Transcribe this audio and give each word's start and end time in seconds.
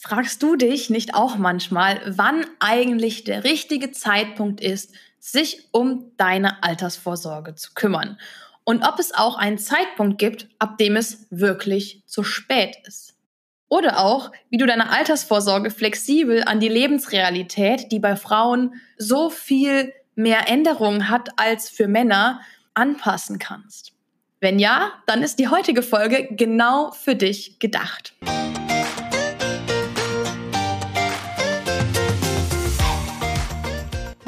Fragst 0.00 0.44
du 0.44 0.54
dich 0.54 0.90
nicht 0.90 1.16
auch 1.16 1.38
manchmal, 1.38 2.00
wann 2.06 2.46
eigentlich 2.60 3.24
der 3.24 3.42
richtige 3.42 3.90
Zeitpunkt 3.90 4.60
ist, 4.60 4.92
sich 5.18 5.66
um 5.72 6.12
deine 6.16 6.62
Altersvorsorge 6.62 7.56
zu 7.56 7.72
kümmern? 7.74 8.16
Und 8.62 8.86
ob 8.86 9.00
es 9.00 9.12
auch 9.12 9.36
einen 9.36 9.58
Zeitpunkt 9.58 10.18
gibt, 10.18 10.46
ab 10.60 10.78
dem 10.78 10.94
es 10.94 11.26
wirklich 11.30 12.04
zu 12.06 12.22
spät 12.22 12.76
ist? 12.86 13.16
Oder 13.68 13.98
auch, 13.98 14.30
wie 14.50 14.56
du 14.56 14.66
deine 14.66 14.90
Altersvorsorge 14.90 15.72
flexibel 15.72 16.44
an 16.44 16.60
die 16.60 16.68
Lebensrealität, 16.68 17.90
die 17.90 17.98
bei 17.98 18.14
Frauen 18.14 18.74
so 18.98 19.30
viel 19.30 19.92
mehr 20.14 20.48
Änderungen 20.48 21.08
hat 21.08 21.30
als 21.40 21.68
für 21.68 21.88
Männer, 21.88 22.40
anpassen 22.72 23.40
kannst. 23.40 23.94
Wenn 24.38 24.60
ja, 24.60 24.92
dann 25.08 25.24
ist 25.24 25.40
die 25.40 25.48
heutige 25.48 25.82
Folge 25.82 26.28
genau 26.30 26.92
für 26.92 27.16
dich 27.16 27.58
gedacht. 27.58 28.14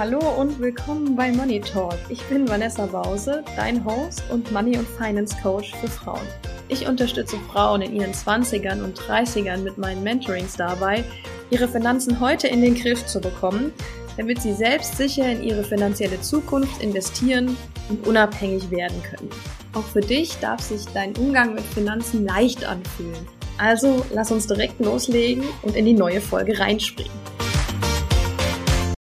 Hallo 0.01 0.19
und 0.39 0.59
willkommen 0.61 1.15
bei 1.15 1.31
Money 1.31 1.61
Talk. 1.61 1.99
Ich 2.09 2.23
bin 2.23 2.49
Vanessa 2.49 2.87
Bause, 2.87 3.45
dein 3.55 3.85
Host 3.85 4.23
und 4.31 4.51
Money- 4.51 4.79
und 4.79 4.89
Finance 4.89 5.37
Coach 5.43 5.75
für 5.75 5.89
Frauen. 5.89 6.27
Ich 6.69 6.89
unterstütze 6.89 7.37
Frauen 7.53 7.83
in 7.83 7.95
ihren 7.95 8.15
20ern 8.15 8.83
und 8.83 8.99
30ern 8.99 9.59
mit 9.59 9.77
meinen 9.77 10.03
Mentorings 10.03 10.57
dabei, 10.57 11.05
ihre 11.51 11.69
Finanzen 11.69 12.19
heute 12.19 12.49
in 12.49 12.63
den 12.63 12.77
Griff 12.77 13.05
zu 13.05 13.21
bekommen, 13.21 13.75
damit 14.17 14.41
sie 14.41 14.55
selbstsicher 14.55 15.33
in 15.33 15.43
ihre 15.43 15.65
finanzielle 15.65 16.19
Zukunft 16.23 16.83
investieren 16.83 17.55
und 17.91 18.07
unabhängig 18.07 18.71
werden 18.71 19.03
können. 19.03 19.29
Auch 19.75 19.85
für 19.85 20.01
dich 20.01 20.35
darf 20.39 20.63
sich 20.63 20.87
dein 20.95 21.15
Umgang 21.17 21.53
mit 21.53 21.65
Finanzen 21.65 22.25
leicht 22.25 22.65
anfühlen. 22.65 23.29
Also 23.59 24.03
lass 24.15 24.33
uns 24.33 24.47
direkt 24.47 24.81
loslegen 24.81 25.45
und 25.61 25.77
in 25.77 25.85
die 25.85 25.93
neue 25.93 26.23
Folge 26.23 26.59
reinspringen. 26.59 27.30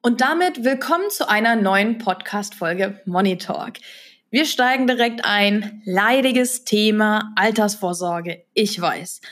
Und 0.07 0.21
damit 0.21 0.65
willkommen 0.65 1.09
zu 1.09 1.31
einer 1.31 1.57
neuen 1.57 1.97
Podcast-Folge 1.97 3.01
Money 3.07 3.39
Talk. 3.39 3.79
Wir 4.29 4.45
steigen 4.45 4.87
direkt 4.87 5.25
ein. 5.25 5.81
Leidiges 5.87 6.67
Thema 6.67 7.33
Altersvorsorge. 7.37 8.45
Ich 8.53 8.79
weiß. 8.79 9.23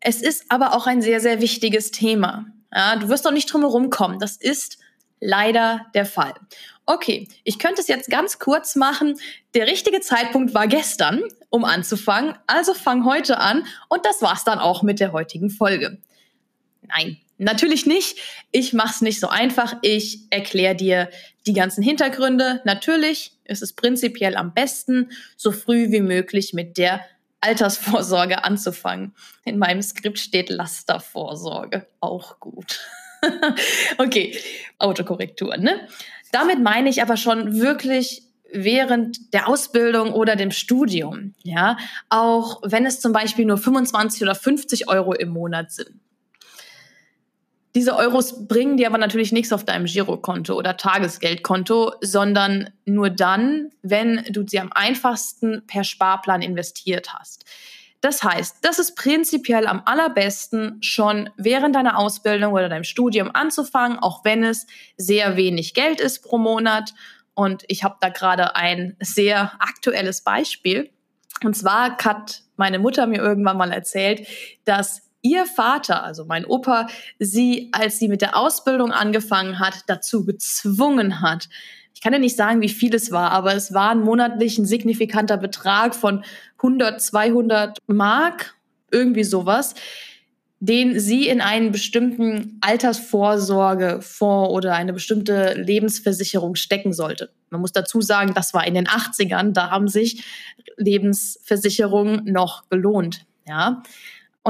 Es 0.00 0.22
ist 0.22 0.46
aber 0.48 0.74
auch 0.74 0.86
ein 0.86 1.02
sehr, 1.02 1.20
sehr 1.20 1.42
wichtiges 1.42 1.90
Thema. 1.90 2.46
Ja, 2.74 2.96
du 2.96 3.10
wirst 3.10 3.26
doch 3.26 3.30
nicht 3.30 3.52
drum 3.52 3.60
herum 3.60 3.90
kommen. 3.90 4.18
Das 4.18 4.38
ist 4.38 4.78
leider 5.20 5.84
der 5.92 6.06
Fall. 6.06 6.32
Okay, 6.86 7.28
ich 7.44 7.58
könnte 7.58 7.82
es 7.82 7.88
jetzt 7.88 8.08
ganz 8.08 8.38
kurz 8.38 8.76
machen. 8.76 9.20
Der 9.52 9.66
richtige 9.66 10.00
Zeitpunkt 10.00 10.54
war 10.54 10.66
gestern, 10.66 11.20
um 11.50 11.66
anzufangen. 11.66 12.38
Also 12.46 12.72
fang 12.72 13.04
heute 13.04 13.36
an 13.36 13.66
und 13.90 14.06
das 14.06 14.22
war's 14.22 14.44
dann 14.44 14.60
auch 14.60 14.82
mit 14.82 14.98
der 14.98 15.12
heutigen 15.12 15.50
Folge. 15.50 15.98
Nein, 16.88 17.18
Natürlich 17.40 17.86
nicht. 17.86 18.18
Ich 18.52 18.74
mache 18.74 18.90
es 18.90 19.00
nicht 19.00 19.18
so 19.18 19.28
einfach. 19.28 19.74
Ich 19.80 20.26
erkläre 20.28 20.74
dir 20.74 21.08
die 21.46 21.54
ganzen 21.54 21.82
Hintergründe. 21.82 22.60
Natürlich 22.66 23.32
ist 23.44 23.62
es 23.62 23.72
prinzipiell 23.72 24.36
am 24.36 24.52
besten, 24.52 25.10
so 25.38 25.50
früh 25.50 25.90
wie 25.90 26.02
möglich 26.02 26.52
mit 26.52 26.76
der 26.76 27.00
Altersvorsorge 27.40 28.44
anzufangen. 28.44 29.14
In 29.46 29.56
meinem 29.56 29.80
Skript 29.80 30.18
steht 30.18 30.50
Lastervorsorge. 30.50 31.86
Auch 32.00 32.40
gut. 32.40 32.80
okay, 33.98 34.38
Autokorrektur, 34.78 35.56
ne? 35.56 35.88
Damit 36.32 36.60
meine 36.60 36.90
ich 36.90 37.00
aber 37.00 37.16
schon 37.16 37.58
wirklich 37.58 38.22
während 38.52 39.32
der 39.32 39.48
Ausbildung 39.48 40.12
oder 40.12 40.36
dem 40.36 40.50
Studium, 40.50 41.34
ja, 41.42 41.78
auch 42.10 42.60
wenn 42.64 42.84
es 42.84 43.00
zum 43.00 43.12
Beispiel 43.14 43.46
nur 43.46 43.56
25 43.56 44.22
oder 44.22 44.34
50 44.34 44.88
Euro 44.88 45.14
im 45.14 45.30
Monat 45.30 45.72
sind. 45.72 46.00
Diese 47.74 47.96
Euros 47.96 48.48
bringen 48.48 48.76
dir 48.76 48.88
aber 48.88 48.98
natürlich 48.98 49.30
nichts 49.30 49.52
auf 49.52 49.64
deinem 49.64 49.84
Girokonto 49.84 50.54
oder 50.54 50.76
Tagesgeldkonto, 50.76 51.94
sondern 52.00 52.70
nur 52.84 53.10
dann, 53.10 53.70
wenn 53.82 54.24
du 54.30 54.44
sie 54.46 54.58
am 54.58 54.72
einfachsten 54.72 55.62
per 55.66 55.84
Sparplan 55.84 56.42
investiert 56.42 57.14
hast. 57.14 57.44
Das 58.00 58.24
heißt, 58.24 58.58
das 58.62 58.78
ist 58.78 58.96
prinzipiell 58.96 59.66
am 59.66 59.82
allerbesten 59.84 60.82
schon 60.82 61.30
während 61.36 61.76
deiner 61.76 61.98
Ausbildung 61.98 62.54
oder 62.54 62.68
deinem 62.68 62.84
Studium 62.84 63.30
anzufangen, 63.32 63.98
auch 63.98 64.24
wenn 64.24 64.42
es 64.42 64.66
sehr 64.96 65.36
wenig 65.36 65.74
Geld 65.74 66.00
ist 66.00 66.22
pro 66.22 66.38
Monat. 66.38 66.94
Und 67.34 67.64
ich 67.68 67.84
habe 67.84 67.96
da 68.00 68.08
gerade 68.08 68.56
ein 68.56 68.96
sehr 69.00 69.52
aktuelles 69.60 70.22
Beispiel. 70.22 70.90
Und 71.44 71.56
zwar 71.56 71.96
hat 71.98 72.42
meine 72.56 72.78
Mutter 72.78 73.06
mir 73.06 73.20
irgendwann 73.20 73.58
mal 73.58 73.72
erzählt, 73.72 74.26
dass 74.64 75.02
ihr 75.22 75.46
Vater, 75.46 76.02
also 76.02 76.24
mein 76.24 76.44
Opa, 76.44 76.86
sie, 77.18 77.68
als 77.72 77.98
sie 77.98 78.08
mit 78.08 78.22
der 78.22 78.36
Ausbildung 78.36 78.92
angefangen 78.92 79.58
hat, 79.58 79.84
dazu 79.86 80.24
gezwungen 80.24 81.20
hat. 81.20 81.48
Ich 81.94 82.00
kann 82.00 82.12
ja 82.12 82.18
nicht 82.18 82.36
sagen, 82.36 82.62
wie 82.62 82.68
viel 82.68 82.94
es 82.94 83.10
war, 83.10 83.30
aber 83.30 83.54
es 83.54 83.74
war 83.74 83.90
ein 83.90 84.00
monatlich 84.00 84.58
ein 84.58 84.66
signifikanter 84.66 85.36
Betrag 85.36 85.94
von 85.94 86.24
100, 86.56 87.00
200 87.00 87.78
Mark, 87.86 88.54
irgendwie 88.90 89.24
sowas, 89.24 89.74
den 90.60 91.00
sie 91.00 91.28
in 91.28 91.40
einen 91.40 91.72
bestimmten 91.72 92.58
Altersvorsorgefonds 92.60 94.50
oder 94.50 94.74
eine 94.74 94.92
bestimmte 94.92 95.54
Lebensversicherung 95.54 96.54
stecken 96.54 96.92
sollte. 96.92 97.30
Man 97.48 97.62
muss 97.62 97.72
dazu 97.72 98.02
sagen, 98.02 98.34
das 98.34 98.52
war 98.52 98.66
in 98.66 98.74
den 98.74 98.86
80ern, 98.86 99.52
da 99.52 99.70
haben 99.70 99.88
sich 99.88 100.24
Lebensversicherungen 100.76 102.24
noch 102.26 102.68
gelohnt, 102.68 103.26
ja. 103.48 103.82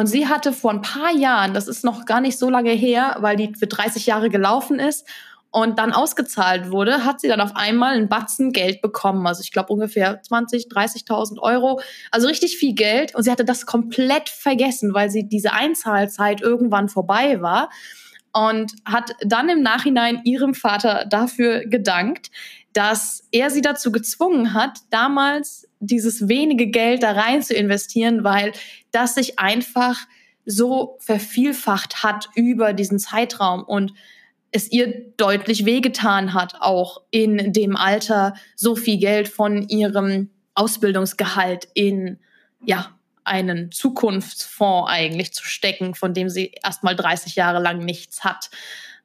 Und 0.01 0.07
sie 0.07 0.29
hatte 0.29 0.55
vor 0.55 0.71
ein 0.71 0.81
paar 0.81 1.13
Jahren, 1.13 1.53
das 1.53 1.69
ist 1.69 1.85
noch 1.85 2.07
gar 2.07 2.23
nicht 2.23 2.39
so 2.39 2.49
lange 2.49 2.71
her, 2.71 3.17
weil 3.21 3.37
die 3.37 3.53
für 3.55 3.67
30 3.67 4.07
Jahre 4.07 4.31
gelaufen 4.31 4.79
ist 4.79 5.07
und 5.51 5.79
dann 5.79 5.93
ausgezahlt 5.93 6.71
wurde, 6.71 7.05
hat 7.05 7.21
sie 7.21 7.29
dann 7.29 7.43
auf 7.43 7.55
einmal 7.55 7.97
einen 7.97 8.09
Batzen 8.09 8.53
Geld 8.53 8.81
bekommen. 8.81 9.27
Also 9.27 9.43
ich 9.43 9.53
glaube 9.53 9.71
ungefähr 9.71 10.23
20, 10.23 10.69
30.000 10.69 11.39
Euro. 11.41 11.83
Also 12.11 12.29
richtig 12.29 12.57
viel 12.57 12.75
Geld. 12.75 13.15
Und 13.15 13.25
sie 13.25 13.31
hatte 13.31 13.45
das 13.45 13.67
komplett 13.67 14.31
vergessen, 14.31 14.95
weil 14.95 15.11
sie 15.11 15.29
diese 15.29 15.53
Einzahlzeit 15.53 16.41
irgendwann 16.41 16.89
vorbei 16.89 17.43
war. 17.43 17.69
Und 18.33 18.73
hat 18.87 19.13
dann 19.23 19.51
im 19.51 19.61
Nachhinein 19.61 20.23
ihrem 20.25 20.55
Vater 20.55 21.05
dafür 21.11 21.67
gedankt, 21.67 22.31
dass 22.73 23.29
er 23.33 23.51
sie 23.51 23.61
dazu 23.61 23.93
gezwungen 23.93 24.55
hat, 24.55 24.79
damals 24.89 25.69
dieses 25.81 26.29
wenige 26.29 26.69
Geld 26.69 27.03
da 27.03 27.13
rein 27.13 27.43
zu 27.43 27.55
investieren, 27.55 28.23
weil 28.23 28.53
das 28.93 29.15
sich 29.15 29.39
einfach 29.39 29.97
so 30.47 30.97
vervielfacht 31.01 32.03
hat 32.03 32.29
über 32.35 32.73
diesen 32.73 32.99
Zeitraum 32.99 33.63
und 33.65 33.93
es 34.53 34.71
ihr 34.71 35.13
deutlich 35.17 35.65
wehgetan 35.65 36.35
hat, 36.35 36.57
auch 36.61 37.03
in 37.11 37.53
dem 37.53 37.77
Alter 37.77 38.35
so 38.57 38.75
viel 38.75 38.99
Geld 38.99 39.29
von 39.29 39.69
ihrem 39.69 40.31
Ausbildungsgehalt 40.55 41.69
in, 41.75 42.19
ja, 42.65 42.97
einen 43.23 43.71
Zukunftsfonds 43.71 44.91
eigentlich 44.91 45.33
zu 45.33 45.45
stecken, 45.45 45.95
von 45.95 46.15
dem 46.15 46.29
sie 46.29 46.53
erstmal 46.65 46.97
30 46.97 47.37
Jahre 47.37 47.63
lang 47.63 47.85
nichts 47.85 48.25
hat. 48.25 48.51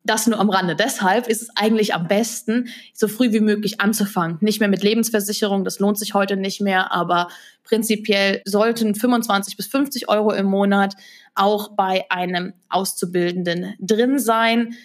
Das 0.06 0.28
nur 0.28 0.40
am 0.40 0.52
Rande. 0.52 0.76
Deshalb 0.76 1.28
ist 1.28 1.42
es 1.42 1.50
eigentlich 1.56 1.96
am 1.96 2.08
besten, 2.08 2.70
so 2.94 3.08
früh 3.08 3.34
wie 3.34 3.40
möglich 3.40 3.82
anzufangen. 3.82 4.38
Nicht 4.40 4.60
mehr 4.60 4.70
mit 4.70 4.84
Lebensversicherung, 4.84 5.64
das 5.64 5.80
lohnt 5.80 5.98
sich 5.98 6.14
heute 6.14 6.38
nicht 6.38 6.62
mehr, 6.62 6.92
aber 6.92 7.28
prinzipiell 7.64 8.42
sollten 8.46 8.94
25 8.94 9.58
bis 9.58 9.66
50 9.66 10.08
Euro 10.08 10.32
im 10.32 10.46
Monat 10.46 10.94
auch 11.34 11.76
bei 11.76 12.06
einem 12.10 12.54
Auszubildenden 12.70 13.74
drin 13.80 14.20
sein, 14.20 14.76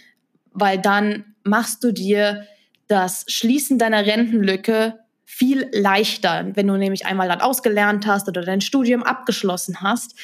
weil 0.52 0.78
dann 0.78 1.26
machst 1.44 1.84
du 1.84 1.92
dir 1.92 2.46
das 2.88 3.24
Schließen 3.28 3.78
deiner 3.78 4.06
Rentenlücke 4.06 4.98
viel 5.24 5.68
leichter. 5.72 6.50
Wenn 6.54 6.66
du 6.66 6.76
nämlich 6.76 7.06
einmal 7.06 7.28
dann 7.28 7.42
ausgelernt 7.42 8.06
hast 8.06 8.26
oder 8.26 8.42
dein 8.42 8.60
Studium 8.62 9.02
abgeschlossen 9.02 9.82
hast, 9.82 10.16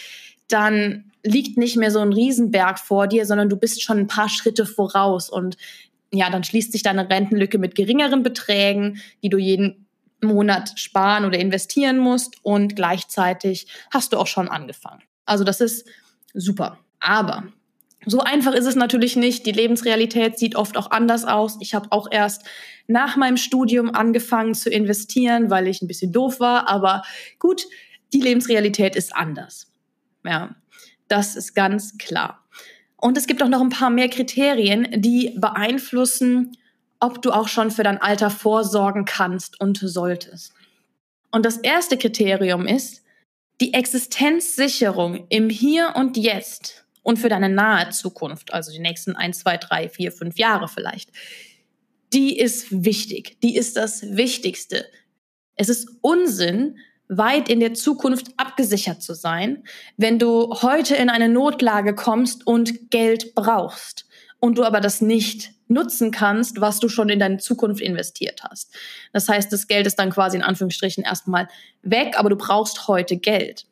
dann 0.49 1.13
liegt 1.27 1.59
nicht 1.59 1.77
mehr 1.77 1.91
so 1.91 2.01
ein 2.01 2.13
Riesenberg 2.13 2.79
vor 2.79 3.07
dir, 3.07 3.27
sondern 3.27 3.49
du 3.49 3.57
bist 3.57 3.83
schon 3.83 3.99
ein 3.99 4.07
paar 4.07 4.29
Schritte 4.29 4.67
voraus 4.67 5.31
und 5.31 5.57
ja, 6.13 6.31
dann 6.31 6.45
schließt 6.45 6.73
sich 6.73 6.83
deine 6.83 7.11
Rentenlücke 7.11 7.59
mit 7.59 7.75
geringeren 7.75 8.23
Beträgen, 8.23 9.01
die 9.23 9.29
du 9.29 9.39
jeden 9.39 9.87
Monat 10.23 10.79
sparen 10.79 11.25
oder 11.25 11.39
investieren 11.39 11.99
musst 11.99 12.37
und 12.43 12.77
gleichzeitig 12.77 13.67
hast 13.91 14.13
du 14.13 14.19
auch 14.19 14.27
schon 14.27 14.49
angefangen. 14.49 15.03
Also 15.25 15.45
das 15.45 15.61
ist 15.61 15.87
super. 16.33 16.79
Aber 17.01 17.45
so 18.07 18.21
einfach 18.21 18.55
ist 18.55 18.67
es 18.67 18.77
natürlich 18.77 19.17
nicht. 19.17 19.45
Die 19.47 19.53
Lebensrealität 19.53 20.39
sieht 20.39 20.55
oft 20.55 20.77
auch 20.77 20.91
anders 20.91 21.25
aus. 21.25 21.59
Ich 21.61 21.75
habe 21.75 21.91
auch 21.91 22.09
erst 22.11 22.45
nach 22.87 23.17
meinem 23.17 23.37
Studium 23.37 23.95
angefangen 23.95 24.55
zu 24.55 24.71
investieren, 24.71 25.51
weil 25.51 25.67
ich 25.67 25.83
ein 25.83 25.89
bisschen 25.89 26.13
doof 26.13 26.39
war. 26.39 26.69
Aber 26.69 27.03
gut, 27.39 27.67
die 28.13 28.21
Lebensrealität 28.21 28.95
ist 28.95 29.15
anders. 29.15 29.73
Ja. 30.25 30.55
Das 31.09 31.37
ist 31.37 31.55
ganz 31.55 31.99
klar. 31.99 32.45
Und 32.97 33.17
es 33.17 33.27
gibt 33.27 33.43
auch 33.43 33.49
noch 33.49 33.61
ein 33.61 33.71
paar 33.71 33.91
mehr 33.91 34.09
Kriterien, 34.09 34.89
die 35.01 35.35
beeinflussen, 35.37 36.57
ob 36.99 37.23
du 37.23 37.31
auch 37.31 37.49
schon 37.49 37.71
für 37.71 37.83
dein 37.83 38.01
Alter 38.01 38.31
vorsorgen 38.31 39.05
kannst 39.05 39.61
und 39.61 39.79
solltest. 39.79 40.53
Und 41.31 41.45
das 41.45 41.59
erste 41.59 41.99
Kriterium 41.99 42.67
ist 42.67 43.03
die 43.61 43.75
Existenzsicherung 43.75 45.27
im 45.29 45.51
Hier 45.51 45.93
und 45.97 46.17
Jetzt 46.17 46.87
und 47.03 47.19
für 47.19 47.29
deine 47.29 47.49
nahe 47.49 47.91
Zukunft, 47.91 48.53
also 48.53 48.73
die 48.73 48.79
nächsten 48.79 49.15
ein, 49.15 49.33
zwei, 49.33 49.57
drei, 49.57 49.89
vier, 49.89 50.13
fünf 50.13 50.39
Jahre 50.39 50.69
vielleicht, 50.69 51.11
die 52.13 52.39
ist 52.39 52.85
wichtig. 52.85 53.39
Die 53.43 53.57
ist 53.57 53.77
das 53.77 54.17
Wichtigste. 54.17 54.87
Es 55.55 55.69
ist 55.69 55.89
Unsinn, 56.01 56.79
weit 57.09 57.49
in 57.49 57.61
der 57.61 57.75
Zukunft 57.75 58.29
abgesichert 58.37 59.03
zu 59.03 59.15
sein, 59.15 59.65
wenn 59.97 60.19
du 60.19 60.51
heute 60.63 60.97
in 60.97 61.09
eine 61.09 61.29
Notlage 61.29 61.95
kommst 61.95 62.47
und 62.47 62.91
Geld 62.91 63.35
brauchst 63.35 64.07
und 64.41 64.59
du 64.59 64.65
aber 64.65 64.81
das 64.81 65.01
nicht 65.01 65.53
nutzen 65.69 66.11
kannst, 66.11 66.61
was 66.61 66.79
du 66.79 66.89
schon 66.89 67.09
in 67.09 67.19
deine 67.19 67.39
Zukunft 67.39 67.81
investiert 67.81 68.43
hast. 68.49 68.75
Das 69.13 69.29
heißt, 69.29 69.53
das 69.53 69.67
Geld 69.67 69.87
ist 69.87 69.99
dann 69.99 70.11
quasi 70.11 70.37
in 70.37 70.43
Anführungsstrichen 70.43 71.05
erstmal 71.05 71.49
weg, 71.83 72.15
aber 72.19 72.31
du 72.31 72.37
brauchst 72.37 72.89
heute 72.89 73.17
Geld. 73.17 73.67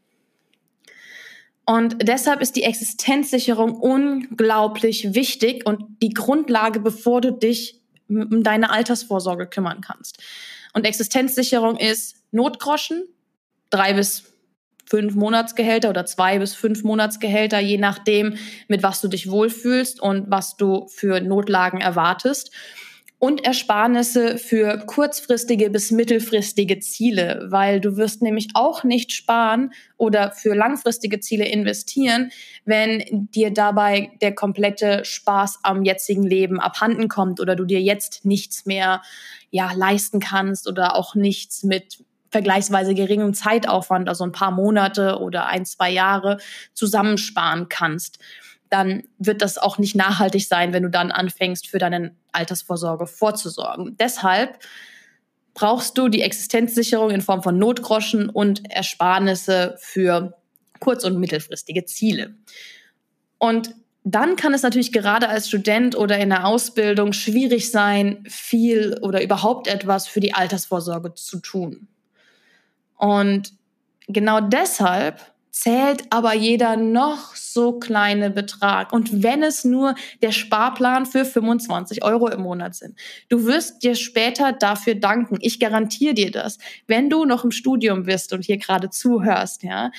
Und 1.66 2.06
deshalb 2.06 2.40
ist 2.42 2.56
die 2.56 2.64
Existenzsicherung 2.64 3.74
unglaublich 3.76 5.14
wichtig 5.14 5.64
und 5.66 5.82
die 6.02 6.10
Grundlage, 6.10 6.80
bevor 6.80 7.20
du 7.20 7.32
dich 7.32 7.80
um 8.08 8.42
deine 8.42 8.70
Altersvorsorge 8.70 9.46
kümmern 9.46 9.80
kannst. 9.80 10.18
Und 10.74 10.84
Existenzsicherung 10.84 11.76
ist 11.78 12.16
Notgroschen, 12.32 13.04
drei 13.70 13.94
bis 13.94 14.24
fünf 14.86 15.14
Monatsgehälter 15.14 15.90
oder 15.90 16.06
zwei 16.06 16.38
bis 16.38 16.54
fünf 16.54 16.84
Monatsgehälter, 16.84 17.58
je 17.58 17.78
nachdem, 17.78 18.36
mit 18.68 18.82
was 18.82 19.00
du 19.00 19.08
dich 19.08 19.30
wohlfühlst 19.30 20.00
und 20.00 20.30
was 20.30 20.56
du 20.56 20.86
für 20.88 21.20
Notlagen 21.20 21.80
erwartest. 21.80 22.52
Und 23.18 23.42
Ersparnisse 23.42 24.36
für 24.36 24.84
kurzfristige 24.84 25.70
bis 25.70 25.90
mittelfristige 25.90 26.80
Ziele, 26.80 27.46
weil 27.48 27.80
du 27.80 27.96
wirst 27.96 28.20
nämlich 28.20 28.48
auch 28.52 28.84
nicht 28.84 29.12
sparen 29.12 29.72
oder 29.96 30.32
für 30.32 30.54
langfristige 30.54 31.20
Ziele 31.20 31.46
investieren, 31.46 32.30
wenn 32.66 33.02
dir 33.34 33.50
dabei 33.50 34.10
der 34.20 34.34
komplette 34.34 35.06
Spaß 35.06 35.60
am 35.62 35.84
jetzigen 35.84 36.24
Leben 36.24 36.60
abhanden 36.60 37.08
kommt 37.08 37.40
oder 37.40 37.56
du 37.56 37.64
dir 37.64 37.80
jetzt 37.80 38.26
nichts 38.26 38.66
mehr 38.66 39.00
ja 39.50 39.72
leisten 39.72 40.20
kannst 40.20 40.68
oder 40.68 40.94
auch 40.94 41.14
nichts 41.14 41.62
mit 41.62 42.04
vergleichsweise 42.34 42.94
geringem 42.94 43.32
Zeitaufwand, 43.32 44.08
also 44.08 44.24
ein 44.24 44.32
paar 44.32 44.50
Monate 44.50 45.20
oder 45.20 45.46
ein, 45.46 45.64
zwei 45.64 45.88
Jahre 45.88 46.38
zusammensparen 46.72 47.68
kannst, 47.68 48.18
dann 48.70 49.04
wird 49.18 49.40
das 49.40 49.56
auch 49.56 49.78
nicht 49.78 49.94
nachhaltig 49.94 50.48
sein, 50.48 50.72
wenn 50.72 50.82
du 50.82 50.90
dann 50.90 51.12
anfängst, 51.12 51.68
für 51.68 51.78
deine 51.78 52.10
Altersvorsorge 52.32 53.06
vorzusorgen. 53.06 53.96
Deshalb 54.00 54.58
brauchst 55.54 55.96
du 55.96 56.08
die 56.08 56.22
Existenzsicherung 56.22 57.10
in 57.10 57.20
Form 57.20 57.40
von 57.40 57.56
Notgroschen 57.56 58.28
und 58.30 58.68
Ersparnisse 58.68 59.76
für 59.78 60.36
kurz- 60.80 61.04
und 61.04 61.20
mittelfristige 61.20 61.84
Ziele. 61.84 62.34
Und 63.38 63.76
dann 64.02 64.34
kann 64.34 64.54
es 64.54 64.64
natürlich 64.64 64.90
gerade 64.90 65.28
als 65.28 65.46
Student 65.46 65.96
oder 65.96 66.18
in 66.18 66.30
der 66.30 66.48
Ausbildung 66.48 67.12
schwierig 67.12 67.70
sein, 67.70 68.24
viel 68.28 68.98
oder 69.02 69.22
überhaupt 69.22 69.68
etwas 69.68 70.08
für 70.08 70.18
die 70.18 70.34
Altersvorsorge 70.34 71.14
zu 71.14 71.38
tun. 71.38 71.86
Und 72.96 73.52
genau 74.06 74.40
deshalb 74.40 75.20
zählt 75.50 76.02
aber 76.10 76.34
jeder 76.34 76.76
noch 76.76 77.36
so 77.36 77.78
kleine 77.78 78.30
Betrag. 78.30 78.92
Und 78.92 79.22
wenn 79.22 79.44
es 79.44 79.64
nur 79.64 79.94
der 80.20 80.32
Sparplan 80.32 81.06
für 81.06 81.24
25 81.24 82.02
Euro 82.02 82.28
im 82.28 82.40
Monat 82.42 82.74
sind. 82.74 82.98
Du 83.28 83.46
wirst 83.46 83.84
dir 83.84 83.94
später 83.94 84.52
dafür 84.52 84.96
danken. 84.96 85.38
Ich 85.40 85.60
garantiere 85.60 86.14
dir 86.14 86.32
das. 86.32 86.58
Wenn 86.88 87.08
du 87.08 87.24
noch 87.24 87.44
im 87.44 87.52
Studium 87.52 88.02
bist 88.02 88.32
und 88.32 88.44
hier 88.44 88.56
gerade 88.56 88.90
zuhörst, 88.90 89.62
ja, 89.62 89.92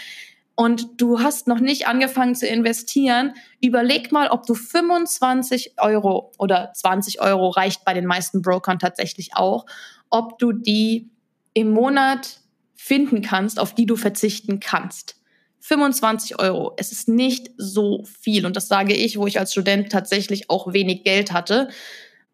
und 0.56 1.02
du 1.02 1.20
hast 1.20 1.48
noch 1.48 1.60
nicht 1.60 1.88
angefangen 1.88 2.36
zu 2.36 2.48
investieren, 2.48 3.34
überleg 3.62 4.12
mal, 4.12 4.30
ob 4.30 4.46
du 4.46 4.56
25 4.56 5.74
Euro 5.78 6.32
oder 6.38 6.72
20 6.74 7.22
Euro 7.22 7.50
reicht 7.50 7.84
bei 7.84 7.94
den 7.94 8.06
meisten 8.06 8.42
Brokern 8.42 8.80
tatsächlich 8.80 9.36
auch, 9.36 9.66
ob 10.10 10.40
du 10.40 10.54
die 10.54 11.10
im 11.54 11.72
Monat 11.72 12.40
finden 12.86 13.24
kannst, 13.24 13.60
auf 13.60 13.74
die 13.74 13.88
du 13.88 13.96
verzichten 13.96 14.60
kannst. 14.60 15.16
25 15.62 16.38
Euro. 16.40 16.74
Es 16.78 16.92
ist 16.92 17.08
nicht 17.08 17.50
so 17.58 18.04
viel. 18.22 18.46
Und 18.46 18.56
das 18.56 18.68
sage 18.68 18.94
ich, 18.94 19.18
wo 19.18 19.26
ich 19.26 19.40
als 19.40 19.54
Student 19.54 19.92
tatsächlich 19.92 20.52
auch 20.52 20.72
wenig 20.72 21.04
Geld 21.04 21.32
hatte. 21.34 21.70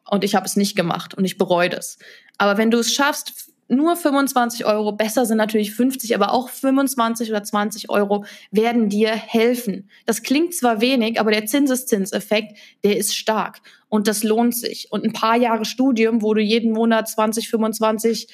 Und 0.09 0.25
ich 0.25 0.35
habe 0.35 0.45
es 0.45 0.57
nicht 0.57 0.75
gemacht 0.75 1.13
und 1.13 1.23
ich 1.23 1.37
bereue 1.37 1.69
das. 1.69 1.97
Aber 2.37 2.57
wenn 2.57 2.69
du 2.69 2.79
es 2.79 2.93
schaffst, 2.93 3.53
nur 3.69 3.95
25 3.95 4.65
Euro, 4.65 4.91
besser 4.91 5.25
sind 5.25 5.37
natürlich 5.37 5.73
50, 5.73 6.13
aber 6.13 6.33
auch 6.33 6.49
25 6.49 7.29
oder 7.29 7.41
20 7.41 7.89
Euro 7.89 8.25
werden 8.51 8.89
dir 8.89 9.11
helfen. 9.11 9.89
Das 10.05 10.21
klingt 10.21 10.53
zwar 10.53 10.81
wenig, 10.81 11.17
aber 11.17 11.31
der 11.31 11.45
Zinseszinseffekt, 11.45 12.57
der 12.83 12.97
ist 12.97 13.15
stark 13.15 13.61
und 13.87 14.09
das 14.09 14.23
lohnt 14.23 14.57
sich. 14.57 14.91
Und 14.91 15.05
ein 15.05 15.13
paar 15.13 15.37
Jahre 15.37 15.63
Studium, 15.63 16.21
wo 16.21 16.33
du 16.33 16.41
jeden 16.41 16.73
Monat 16.73 17.07
20, 17.07 17.47
25 17.47 18.27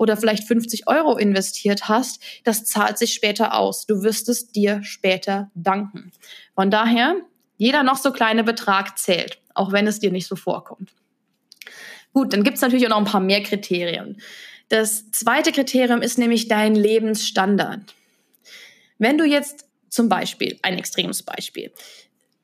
oder 0.00 0.16
vielleicht 0.16 0.44
50 0.44 0.88
Euro 0.88 1.18
investiert 1.18 1.86
hast, 1.86 2.22
das 2.44 2.64
zahlt 2.64 2.96
sich 2.96 3.12
später 3.12 3.54
aus. 3.54 3.84
Du 3.84 4.02
wirst 4.02 4.30
es 4.30 4.50
dir 4.50 4.82
später 4.82 5.50
danken. 5.54 6.10
Von 6.54 6.70
daher, 6.70 7.16
jeder 7.58 7.82
noch 7.82 7.98
so 7.98 8.10
kleine 8.10 8.42
Betrag 8.42 8.98
zählt, 8.98 9.38
auch 9.52 9.72
wenn 9.72 9.86
es 9.86 10.00
dir 10.00 10.10
nicht 10.10 10.26
so 10.26 10.36
vorkommt. 10.36 10.90
Gut, 12.14 12.32
dann 12.32 12.44
gibt 12.44 12.56
es 12.56 12.62
natürlich 12.62 12.86
auch 12.86 12.90
noch 12.90 12.96
ein 12.96 13.04
paar 13.04 13.20
mehr 13.20 13.42
Kriterien. 13.42 14.22
Das 14.70 15.10
zweite 15.10 15.52
Kriterium 15.52 16.00
ist 16.00 16.16
nämlich 16.16 16.48
dein 16.48 16.74
Lebensstandard. 16.74 17.94
Wenn 18.96 19.18
du 19.18 19.26
jetzt 19.26 19.66
zum 19.90 20.08
Beispiel, 20.08 20.58
ein 20.62 20.78
extremes 20.78 21.22
Beispiel, 21.22 21.72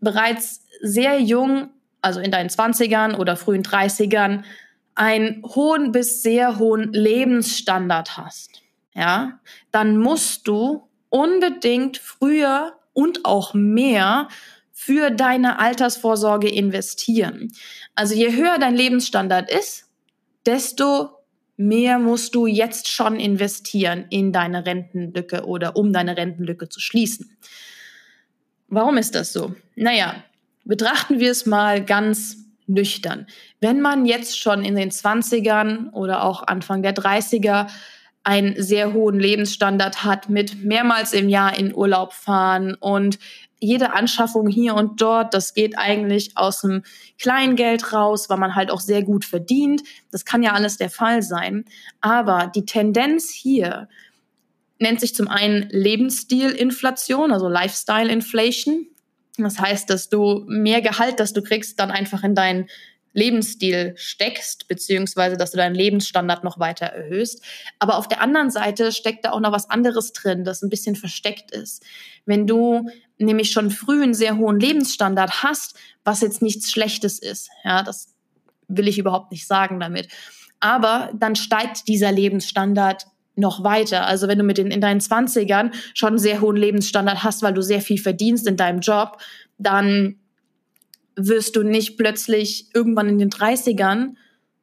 bereits 0.00 0.60
sehr 0.82 1.18
jung, 1.20 1.70
also 2.02 2.20
in 2.20 2.30
deinen 2.30 2.50
20ern 2.50 3.16
oder 3.16 3.34
frühen 3.34 3.62
30ern, 3.62 4.42
einen 4.96 5.42
hohen 5.44 5.92
bis 5.92 6.22
sehr 6.22 6.58
hohen 6.58 6.92
Lebensstandard 6.92 8.16
hast, 8.16 8.62
ja, 8.94 9.38
dann 9.70 9.98
musst 9.98 10.48
du 10.48 10.88
unbedingt 11.10 11.98
früher 11.98 12.78
und 12.92 13.24
auch 13.24 13.54
mehr 13.54 14.28
für 14.72 15.10
deine 15.10 15.58
Altersvorsorge 15.58 16.48
investieren. 16.48 17.52
Also 17.94 18.14
je 18.14 18.34
höher 18.34 18.58
dein 18.58 18.74
Lebensstandard 18.74 19.50
ist, 19.50 19.84
desto 20.46 21.10
mehr 21.56 21.98
musst 21.98 22.34
du 22.34 22.46
jetzt 22.46 22.88
schon 22.88 23.18
investieren 23.18 24.06
in 24.10 24.32
deine 24.32 24.66
Rentenlücke 24.66 25.44
oder 25.44 25.76
um 25.76 25.92
deine 25.92 26.16
Rentenlücke 26.16 26.68
zu 26.68 26.80
schließen. 26.80 27.36
Warum 28.68 28.96
ist 28.96 29.14
das 29.14 29.32
so? 29.32 29.54
Naja, 29.74 30.24
betrachten 30.64 31.20
wir 31.20 31.30
es 31.30 31.46
mal 31.46 31.84
ganz 31.84 32.45
nüchtern. 32.66 33.26
Wenn 33.60 33.80
man 33.80 34.06
jetzt 34.06 34.38
schon 34.38 34.64
in 34.64 34.74
den 34.74 34.90
20ern 34.90 35.90
oder 35.92 36.24
auch 36.24 36.42
Anfang 36.42 36.82
der 36.82 36.94
30er 36.94 37.68
einen 38.22 38.60
sehr 38.60 38.92
hohen 38.92 39.20
Lebensstandard 39.20 40.02
hat 40.02 40.28
mit 40.28 40.64
mehrmals 40.64 41.12
im 41.12 41.28
Jahr 41.28 41.56
in 41.56 41.72
Urlaub 41.72 42.12
fahren 42.12 42.74
und 42.74 43.18
jede 43.58 43.94
Anschaffung 43.94 44.48
hier 44.48 44.74
und 44.74 45.00
dort, 45.00 45.32
das 45.32 45.54
geht 45.54 45.78
eigentlich 45.78 46.36
aus 46.36 46.60
dem 46.60 46.82
Kleingeld 47.18 47.92
raus, 47.92 48.28
weil 48.28 48.36
man 48.36 48.54
halt 48.54 48.70
auch 48.70 48.80
sehr 48.80 49.02
gut 49.02 49.24
verdient. 49.24 49.82
Das 50.10 50.24
kann 50.24 50.42
ja 50.42 50.52
alles 50.52 50.76
der 50.76 50.90
Fall 50.90 51.22
sein. 51.22 51.64
Aber 52.00 52.50
die 52.54 52.66
Tendenz 52.66 53.30
hier 53.30 53.88
nennt 54.78 55.00
sich 55.00 55.14
zum 55.14 55.28
einen 55.28 55.68
Lebensstilinflation, 55.70 57.32
also 57.32 57.48
Lifestyle 57.48 58.10
Inflation. 58.10 58.88
Das 59.38 59.58
heißt, 59.58 59.90
dass 59.90 60.08
du 60.08 60.44
mehr 60.46 60.80
Gehalt, 60.80 61.20
das 61.20 61.32
du 61.32 61.42
kriegst, 61.42 61.78
dann 61.80 61.90
einfach 61.90 62.24
in 62.24 62.34
deinen 62.34 62.68
Lebensstil 63.16 63.94
steckst, 63.96 64.68
beziehungsweise 64.68 65.38
dass 65.38 65.50
du 65.50 65.56
deinen 65.56 65.74
Lebensstandard 65.74 66.44
noch 66.44 66.58
weiter 66.58 66.84
erhöhst. 66.84 67.42
Aber 67.78 67.96
auf 67.96 68.08
der 68.08 68.20
anderen 68.20 68.50
Seite 68.50 68.92
steckt 68.92 69.24
da 69.24 69.32
auch 69.32 69.40
noch 69.40 69.52
was 69.52 69.70
anderes 69.70 70.12
drin, 70.12 70.44
das 70.44 70.62
ein 70.62 70.68
bisschen 70.68 70.96
versteckt 70.96 71.50
ist. 71.50 71.82
Wenn 72.26 72.46
du 72.46 72.90
nämlich 73.16 73.50
schon 73.52 73.70
früh 73.70 74.02
einen 74.02 74.12
sehr 74.12 74.36
hohen 74.36 74.60
Lebensstandard 74.60 75.42
hast, 75.42 75.76
was 76.04 76.20
jetzt 76.20 76.42
nichts 76.42 76.70
Schlechtes 76.70 77.18
ist, 77.18 77.48
ja, 77.64 77.82
das 77.82 78.14
will 78.68 78.86
ich 78.86 78.98
überhaupt 78.98 79.32
nicht 79.32 79.46
sagen 79.46 79.80
damit. 79.80 80.08
Aber 80.60 81.10
dann 81.14 81.36
steigt 81.36 81.88
dieser 81.88 82.12
Lebensstandard 82.12 83.06
noch 83.36 83.62
weiter. 83.62 84.06
Also 84.06 84.28
wenn 84.28 84.38
du 84.38 84.44
mit 84.44 84.58
den 84.58 84.70
in 84.70 84.80
deinen 84.80 85.00
Zwanzigern 85.00 85.72
schon 85.94 86.10
einen 86.10 86.18
sehr 86.18 86.40
hohen 86.40 86.56
Lebensstandard 86.56 87.22
hast, 87.22 87.42
weil 87.42 87.54
du 87.54 87.62
sehr 87.62 87.80
viel 87.80 87.98
verdienst 87.98 88.46
in 88.46 88.56
deinem 88.56 88.80
Job, 88.80 89.18
dann 89.58 90.16
wirst 91.14 91.56
du 91.56 91.62
nicht 91.62 91.96
plötzlich 91.96 92.68
irgendwann 92.74 93.08
in 93.08 93.18
den 93.18 93.30
30ern, 93.30 94.14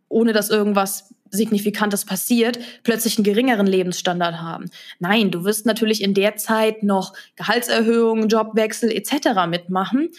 ohne 0.10 0.34
dass 0.34 0.50
irgendwas 0.50 1.13
Signifikantes 1.32 2.06
passiert, 2.06 2.60
plötzlich 2.84 3.18
einen 3.18 3.24
geringeren 3.24 3.65
Lebensstandard 3.65 4.39
haben. 4.39 4.70
Nein, 5.00 5.32
du 5.32 5.44
wirst 5.44 5.65
natürlich 5.65 6.03
in 6.03 6.13
der 6.13 6.36
Zeit 6.36 6.84
noch 6.84 7.13
Gehaltserhöhungen, 7.36 8.30
Jobwechsel 8.30 8.92
etc. 8.92 9.48
mitmachen 9.50 10.10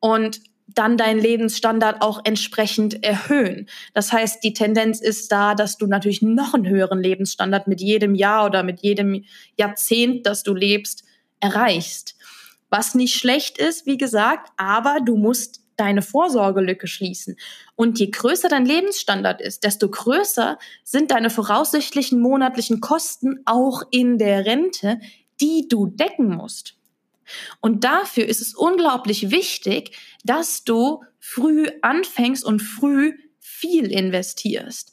und 0.00 0.40
dann 0.66 0.96
deinen 0.96 1.20
Lebensstandard 1.20 2.02
auch 2.02 2.20
entsprechend 2.24 3.04
erhöhen. 3.04 3.68
Das 3.94 4.12
heißt, 4.12 4.42
die 4.42 4.54
Tendenz 4.54 5.00
ist 5.00 5.30
da, 5.30 5.54
dass 5.54 5.76
du 5.76 5.86
natürlich 5.86 6.22
noch 6.22 6.54
einen 6.54 6.68
höheren 6.68 7.00
Lebensstandard 7.00 7.66
mit 7.66 7.80
jedem 7.80 8.14
Jahr 8.14 8.46
oder 8.46 8.62
mit 8.62 8.80
jedem 8.80 9.24
Jahrzehnt, 9.58 10.26
das 10.26 10.42
du 10.42 10.54
lebst, 10.54 11.04
erreichst. 11.40 12.16
Was 12.70 12.94
nicht 12.94 13.14
schlecht 13.14 13.58
ist, 13.58 13.86
wie 13.86 13.98
gesagt, 13.98 14.50
aber 14.56 14.98
du 15.04 15.16
musst 15.16 15.60
deine 15.76 16.02
Vorsorgelücke 16.02 16.86
schließen. 16.86 17.36
Und 17.74 17.98
je 17.98 18.10
größer 18.10 18.48
dein 18.48 18.66
Lebensstandard 18.66 19.40
ist, 19.40 19.64
desto 19.64 19.90
größer 19.90 20.58
sind 20.84 21.10
deine 21.10 21.30
voraussichtlichen 21.30 22.20
monatlichen 22.20 22.80
Kosten 22.80 23.40
auch 23.46 23.82
in 23.90 24.18
der 24.18 24.46
Rente, 24.46 25.00
die 25.40 25.66
du 25.68 25.86
decken 25.86 26.28
musst. 26.28 26.76
Und 27.60 27.84
dafür 27.84 28.26
ist 28.26 28.40
es 28.40 28.54
unglaublich 28.54 29.30
wichtig, 29.30 29.96
dass 30.24 30.64
du 30.64 31.02
früh 31.18 31.68
anfängst 31.82 32.44
und 32.44 32.60
früh 32.60 33.14
viel 33.38 33.90
investierst, 33.90 34.92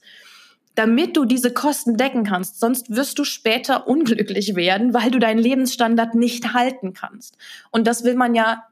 damit 0.76 1.18
du 1.18 1.26
diese 1.26 1.54
Kosten 1.54 1.98
decken 1.98 2.24
kannst. 2.24 2.60
Sonst 2.60 2.96
wirst 2.96 3.20
du 3.20 3.24
später 3.24 3.88
unglücklich 3.88 4.56
werden, 4.56 4.94
weil 4.94 5.12
du 5.12 5.20
deinen 5.20 5.40
Lebensstandard 5.40 6.16
nicht 6.16 6.54
halten 6.54 6.94
kannst. 6.94 7.38
Und 7.72 7.88
das 7.88 8.04
will 8.04 8.16
man 8.16 8.36
ja 8.36 8.64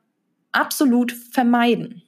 absolut 0.51 1.11
vermeiden. 1.11 2.03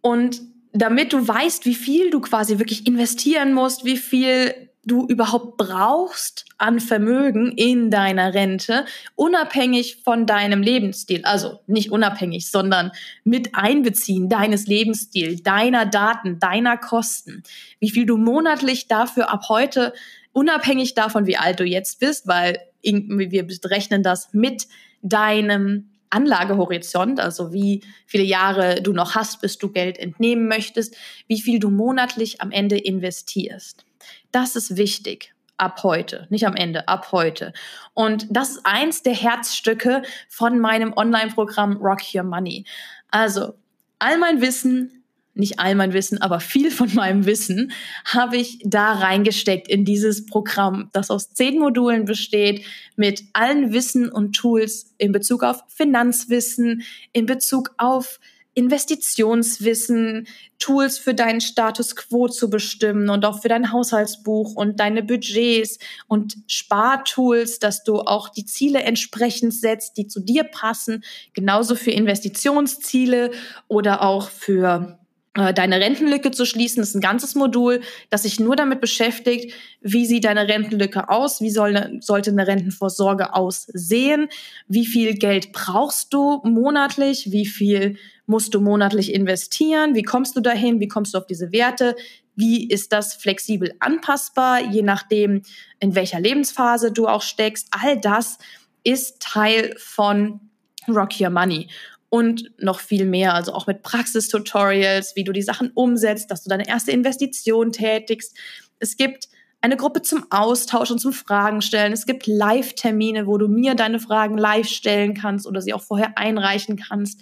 Und 0.00 0.42
damit 0.72 1.12
du 1.12 1.26
weißt, 1.26 1.66
wie 1.66 1.74
viel 1.74 2.10
du 2.10 2.20
quasi 2.20 2.58
wirklich 2.58 2.86
investieren 2.86 3.52
musst, 3.52 3.84
wie 3.84 3.98
viel 3.98 4.70
du 4.84 5.06
überhaupt 5.06 5.56
brauchst 5.56 6.44
an 6.58 6.80
Vermögen 6.80 7.52
in 7.52 7.90
deiner 7.90 8.34
Rente, 8.34 8.84
unabhängig 9.14 10.02
von 10.04 10.26
deinem 10.26 10.62
Lebensstil. 10.62 11.24
Also 11.24 11.60
nicht 11.66 11.92
unabhängig, 11.92 12.50
sondern 12.50 12.92
mit 13.24 13.54
Einbeziehen 13.54 14.28
deines 14.28 14.66
Lebensstils, 14.66 15.42
deiner 15.42 15.86
Daten, 15.86 16.38
deiner 16.38 16.76
Kosten. 16.76 17.42
Wie 17.78 17.90
viel 17.90 18.06
du 18.06 18.16
monatlich 18.16 18.88
dafür 18.88 19.30
ab 19.30 19.44
heute, 19.48 19.92
unabhängig 20.32 20.94
davon, 20.94 21.26
wie 21.26 21.36
alt 21.36 21.60
du 21.60 21.64
jetzt 21.64 22.00
bist, 22.00 22.26
weil 22.26 22.58
wir 22.82 23.46
berechnen 23.46 24.02
das 24.02 24.30
mit 24.32 24.66
deinem 25.02 25.90
Anlagehorizont, 26.10 27.20
also 27.20 27.52
wie 27.52 27.82
viele 28.06 28.24
Jahre 28.24 28.82
du 28.82 28.92
noch 28.92 29.14
hast, 29.14 29.40
bis 29.40 29.58
du 29.58 29.70
Geld 29.70 29.98
entnehmen 29.98 30.46
möchtest, 30.46 30.96
wie 31.26 31.40
viel 31.40 31.58
du 31.58 31.70
monatlich 31.70 32.40
am 32.40 32.50
Ende 32.50 32.76
investierst. 32.76 33.84
Das 34.30 34.56
ist 34.56 34.76
wichtig 34.76 35.34
ab 35.62 35.82
heute, 35.84 36.26
nicht 36.28 36.46
am 36.46 36.56
Ende, 36.56 36.88
ab 36.88 37.12
heute. 37.12 37.52
Und 37.94 38.26
das 38.30 38.50
ist 38.50 38.60
eins 38.64 39.02
der 39.02 39.14
Herzstücke 39.14 40.02
von 40.28 40.58
meinem 40.58 40.92
Online-Programm 40.92 41.76
Rock 41.76 42.00
Your 42.14 42.24
Money. 42.24 42.64
Also 43.10 43.54
all 44.00 44.18
mein 44.18 44.40
Wissen, 44.40 45.04
nicht 45.34 45.60
all 45.60 45.74
mein 45.74 45.92
Wissen, 45.92 46.20
aber 46.20 46.40
viel 46.40 46.70
von 46.70 46.92
meinem 46.94 47.26
Wissen 47.26 47.72
habe 48.04 48.36
ich 48.36 48.58
da 48.64 48.92
reingesteckt 48.92 49.68
in 49.68 49.84
dieses 49.84 50.26
Programm, 50.26 50.90
das 50.92 51.10
aus 51.10 51.32
zehn 51.32 51.58
Modulen 51.58 52.04
besteht, 52.04 52.64
mit 52.96 53.22
allen 53.32 53.72
Wissen 53.72 54.10
und 54.10 54.32
Tools 54.32 54.94
in 54.98 55.12
Bezug 55.12 55.44
auf 55.44 55.62
Finanzwissen, 55.68 56.82
in 57.12 57.26
Bezug 57.26 57.72
auf 57.78 58.18
Investitionswissen, 58.54 60.26
Tools 60.58 60.98
für 60.98 61.14
deinen 61.14 61.40
Status 61.40 61.96
quo 61.96 62.28
zu 62.28 62.48
bestimmen 62.50 63.08
und 63.08 63.24
auch 63.24 63.42
für 63.42 63.48
dein 63.48 63.72
Haushaltsbuch 63.72 64.54
und 64.54 64.78
deine 64.78 65.02
Budgets 65.02 65.78
und 66.06 66.36
Spartools, 66.46 67.58
dass 67.58 67.82
du 67.82 68.00
auch 68.00 68.28
die 68.28 68.44
Ziele 68.44 68.82
entsprechend 68.82 69.54
setzt, 69.54 69.96
die 69.96 70.06
zu 70.06 70.20
dir 70.20 70.44
passen, 70.44 71.02
genauso 71.32 71.74
für 71.74 71.90
Investitionsziele 71.90 73.32
oder 73.68 74.02
auch 74.02 74.28
für 74.28 74.98
deine 75.34 75.80
Rentenlücke 75.80 76.30
zu 76.30 76.44
schließen. 76.44 76.82
Ist 76.82 76.94
ein 76.94 77.00
ganzes 77.00 77.34
Modul, 77.34 77.80
das 78.10 78.22
sich 78.22 78.38
nur 78.38 78.54
damit 78.54 78.80
beschäftigt, 78.80 79.54
wie 79.80 80.06
sieht 80.06 80.24
deine 80.24 80.46
Rentenlücke 80.46 81.08
aus, 81.08 81.40
wie 81.40 81.50
soll 81.50 81.76
eine, 81.76 82.02
sollte 82.02 82.30
eine 82.30 82.46
Rentenvorsorge 82.46 83.34
aussehen, 83.34 84.28
wie 84.68 84.86
viel 84.86 85.14
Geld 85.14 85.52
brauchst 85.52 86.12
du 86.12 86.40
monatlich, 86.44 87.32
wie 87.32 87.46
viel 87.46 87.96
musst 88.26 88.54
du 88.54 88.60
monatlich 88.60 89.14
investieren, 89.14 89.94
wie 89.94 90.02
kommst 90.02 90.36
du 90.36 90.40
dahin, 90.40 90.80
wie 90.80 90.88
kommst 90.88 91.14
du 91.14 91.18
auf 91.18 91.26
diese 91.26 91.50
Werte, 91.52 91.96
wie 92.34 92.68
ist 92.68 92.92
das 92.92 93.14
flexibel 93.14 93.74
anpassbar, 93.80 94.60
je 94.70 94.82
nachdem, 94.82 95.42
in 95.80 95.94
welcher 95.94 96.20
Lebensphase 96.20 96.92
du 96.92 97.08
auch 97.08 97.22
steckst. 97.22 97.68
All 97.70 97.98
das 97.98 98.38
ist 98.84 99.20
Teil 99.20 99.74
von 99.78 100.40
Rock 100.88 101.20
Your 101.20 101.30
Money 101.30 101.68
und 102.12 102.52
noch 102.58 102.80
viel 102.80 103.06
mehr, 103.06 103.32
also 103.32 103.54
auch 103.54 103.66
mit 103.66 103.80
Praxistutorials, 103.80 105.16
wie 105.16 105.24
du 105.24 105.32
die 105.32 105.40
Sachen 105.40 105.70
umsetzt, 105.72 106.30
dass 106.30 106.42
du 106.42 106.50
deine 106.50 106.68
erste 106.68 106.92
Investition 106.92 107.72
tätigst. 107.72 108.36
Es 108.80 108.98
gibt 108.98 109.30
eine 109.62 109.78
Gruppe 109.78 110.02
zum 110.02 110.26
Austausch 110.28 110.90
und 110.90 110.98
zum 110.98 111.14
Fragen 111.14 111.62
stellen. 111.62 111.90
Es 111.94 112.04
gibt 112.04 112.26
Live-Termine, 112.26 113.26
wo 113.26 113.38
du 113.38 113.48
mir 113.48 113.74
deine 113.74 113.98
Fragen 113.98 114.36
live 114.36 114.68
stellen 114.68 115.14
kannst 115.14 115.46
oder 115.46 115.62
sie 115.62 115.72
auch 115.72 115.80
vorher 115.80 116.18
einreichen 116.18 116.76
kannst. 116.76 117.18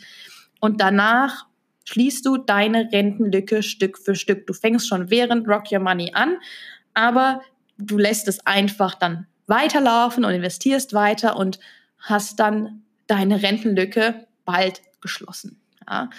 Und 0.58 0.80
danach 0.80 1.46
schließt 1.84 2.26
du 2.26 2.38
deine 2.38 2.90
Rentenlücke 2.90 3.62
Stück 3.62 3.96
für 3.96 4.16
Stück. 4.16 4.48
Du 4.48 4.54
fängst 4.54 4.88
schon 4.88 5.08
während 5.08 5.46
Rock 5.46 5.70
Your 5.70 5.78
Money 5.78 6.14
an, 6.14 6.36
aber 6.94 7.42
du 7.78 7.96
lässt 7.96 8.26
es 8.26 8.44
einfach 8.44 8.96
dann 8.96 9.28
weiterlaufen 9.46 10.24
und 10.24 10.34
investierst 10.34 10.94
weiter 10.94 11.36
und 11.36 11.60
hast 12.00 12.40
dann 12.40 12.82
deine 13.06 13.40
Rentenlücke 13.40 14.26
bald 14.50 14.82
geschlossen. 15.00 15.60
Ja. 15.88 16.10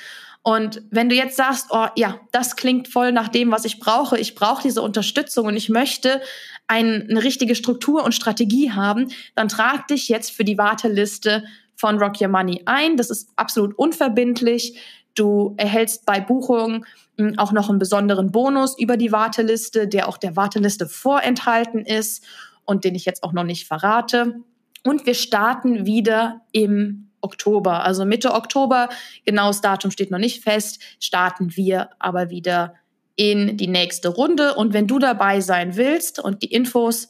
Und 0.44 0.82
wenn 0.90 1.08
du 1.08 1.16
jetzt 1.16 1.38
sagst, 1.38 1.68
oh 1.70 1.88
ja, 1.96 2.20
das 2.32 2.56
klingt 2.56 2.88
voll 2.88 3.12
nach 3.12 3.28
dem, 3.28 3.52
was 3.52 3.64
ich 3.64 3.80
brauche, 3.80 4.18
ich 4.18 4.34
brauche 4.34 4.64
diese 4.64 4.82
Unterstützung 4.82 5.46
und 5.46 5.56
ich 5.56 5.70
möchte 5.70 6.22
ein, 6.68 7.08
eine 7.10 7.24
richtige 7.24 7.54
Struktur 7.56 8.04
und 8.04 8.16
Strategie 8.16 8.72
haben, 8.72 9.10
dann 9.36 9.50
trag 9.50 9.88
dich 9.88 10.10
jetzt 10.10 10.32
für 10.32 10.44
die 10.44 10.58
Warteliste 10.58 11.44
von 11.76 12.00
Rock 12.00 12.20
Your 12.22 12.30
Money 12.30 12.64
ein. 12.66 12.98
Das 12.98 13.12
ist 13.12 13.30
absolut 13.36 13.78
unverbindlich. 13.78 14.80
Du 15.14 15.54
erhältst 15.58 16.06
bei 16.06 16.20
Buchung 16.20 16.86
hm, 17.18 17.38
auch 17.38 17.52
noch 17.52 17.70
einen 17.70 17.80
besonderen 17.80 18.32
Bonus 18.32 18.80
über 18.80 18.98
die 18.98 19.12
Warteliste, 19.12 19.88
der 19.88 20.08
auch 20.08 20.18
der 20.18 20.36
Warteliste 20.36 20.88
vorenthalten 20.88 21.86
ist 21.86 22.26
und 22.66 22.84
den 22.84 22.96
ich 22.96 23.06
jetzt 23.06 23.24
auch 23.24 23.34
noch 23.34 23.44
nicht 23.44 23.68
verrate. 23.68 24.42
Und 24.84 25.06
wir 25.06 25.14
starten 25.14 25.86
wieder 25.86 26.42
im 26.52 27.11
Oktober, 27.22 27.84
also 27.84 28.06
Mitte 28.06 28.34
Oktober, 28.34 28.90
genaues 29.26 29.62
Datum 29.62 29.92
steht 29.92 30.12
noch 30.12 30.20
nicht 30.20 30.44
fest, 30.44 30.82
starten 31.00 31.56
wir 31.56 31.90
aber 32.00 32.30
wieder 32.30 32.76
in 33.16 33.58
die 33.58 33.68
nächste 33.68 34.10
Runde. 34.10 34.56
Und 34.56 34.74
wenn 34.74 34.88
du 34.88 35.00
dabei 35.00 35.42
sein 35.42 35.76
willst 35.76 36.20
und 36.20 36.44
die 36.44 36.52
Infos 36.52 37.08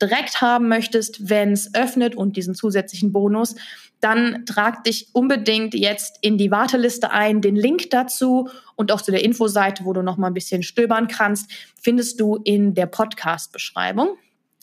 direkt 0.00 0.40
haben 0.40 0.68
möchtest, 0.68 1.28
wenn 1.28 1.52
es 1.52 1.74
öffnet 1.74 2.16
und 2.16 2.36
diesen 2.36 2.54
zusätzlichen 2.54 3.12
Bonus, 3.12 3.54
dann 4.00 4.44
trag 4.44 4.84
dich 4.84 5.08
unbedingt 5.12 5.72
jetzt 5.74 6.18
in 6.20 6.36
die 6.36 6.50
Warteliste 6.50 7.10
ein. 7.10 7.40
Den 7.40 7.56
Link 7.56 7.90
dazu 7.90 8.50
und 8.76 8.92
auch 8.92 9.00
zu 9.00 9.10
der 9.10 9.24
Infoseite, 9.24 9.84
wo 9.86 9.92
du 9.94 10.02
noch 10.02 10.18
mal 10.18 10.26
ein 10.26 10.34
bisschen 10.34 10.62
stöbern 10.62 11.08
kannst, 11.08 11.50
findest 11.80 12.20
du 12.20 12.36
in 12.44 12.74
der 12.74 12.86
Podcast-Beschreibung. 12.86 14.18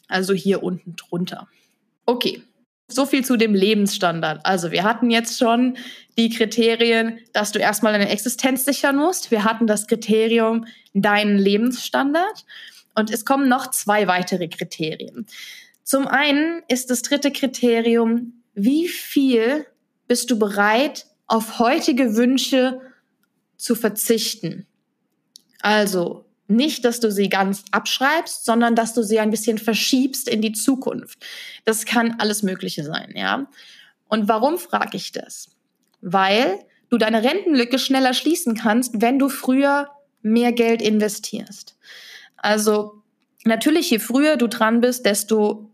Also 0.08 0.34
hier 0.34 0.62
unten 0.62 0.96
drunter. 0.96 1.48
Okay, 2.06 2.44
so 2.94 3.06
viel 3.06 3.24
zu 3.26 3.38
dem 3.38 3.54
Lebensstandard. 3.54 4.46
Also 4.46 4.72
wir 4.72 4.84
hatten 4.84 5.10
jetzt 5.10 5.38
schon 5.38 5.78
die 6.18 6.30
Kriterien, 6.30 7.20
dass 7.34 7.52
du 7.52 7.60
erstmal 7.60 7.94
deine 7.94 8.10
Existenz 8.10 8.66
sichern 8.66 8.98
musst. 8.98 9.32
Wir 9.32 9.44
hatten 9.44 9.68
das 9.68 9.88
Kriterium 9.88 10.66
deinen 10.94 11.38
Lebensstandard. 11.38 12.46
Und 12.96 13.10
es 13.12 13.26
kommen 13.26 13.48
noch 13.48 13.72
zwei 13.72 14.08
weitere 14.08 14.48
Kriterien. 14.48 15.26
Zum 15.84 16.08
einen 16.08 16.62
ist 16.68 16.90
das 16.90 17.02
dritte 17.02 17.32
Kriterium, 17.32 18.42
wie 18.54 18.88
viel 18.88 19.66
bist 20.08 20.30
du 20.30 20.38
bereit, 20.38 21.06
auf 21.28 21.60
heutige 21.60 22.16
Wünsche 22.16 22.82
zu 23.56 23.76
verzichten? 23.76 24.68
Also, 25.62 26.26
nicht, 26.56 26.86
dass 26.86 27.00
du 27.00 27.12
sie 27.12 27.30
ganz 27.30 27.64
abschreibst, 27.72 28.46
sondern 28.46 28.76
dass 28.76 28.94
du 28.94 29.04
sie 29.04 29.20
ein 29.20 29.32
bisschen 29.32 29.58
verschiebst 29.58 30.28
in 30.28 30.42
die 30.42 30.52
Zukunft. 30.52 31.26
Das 31.66 31.86
kann 31.86 32.16
alles 32.20 32.44
Mögliche 32.44 32.84
sein, 32.84 33.14
ja. 33.16 33.48
Und 34.08 34.28
warum 34.28 34.58
frage 34.58 34.98
ich 34.98 35.12
das? 35.12 35.50
Weil 36.02 36.60
du 36.90 36.98
deine 36.98 37.24
Rentenlücke 37.24 37.80
schneller 37.80 38.14
schließen 38.14 38.56
kannst, 38.56 39.02
wenn 39.02 39.20
du 39.20 39.30
früher 39.30 39.90
mehr 40.22 40.52
Geld 40.52 40.82
investierst. 40.82 41.78
Also 42.38 43.02
natürlich, 43.46 43.90
je 43.90 44.00
früher 44.00 44.38
du 44.38 44.48
dran 44.48 44.82
bist, 44.82 45.06
desto 45.06 45.72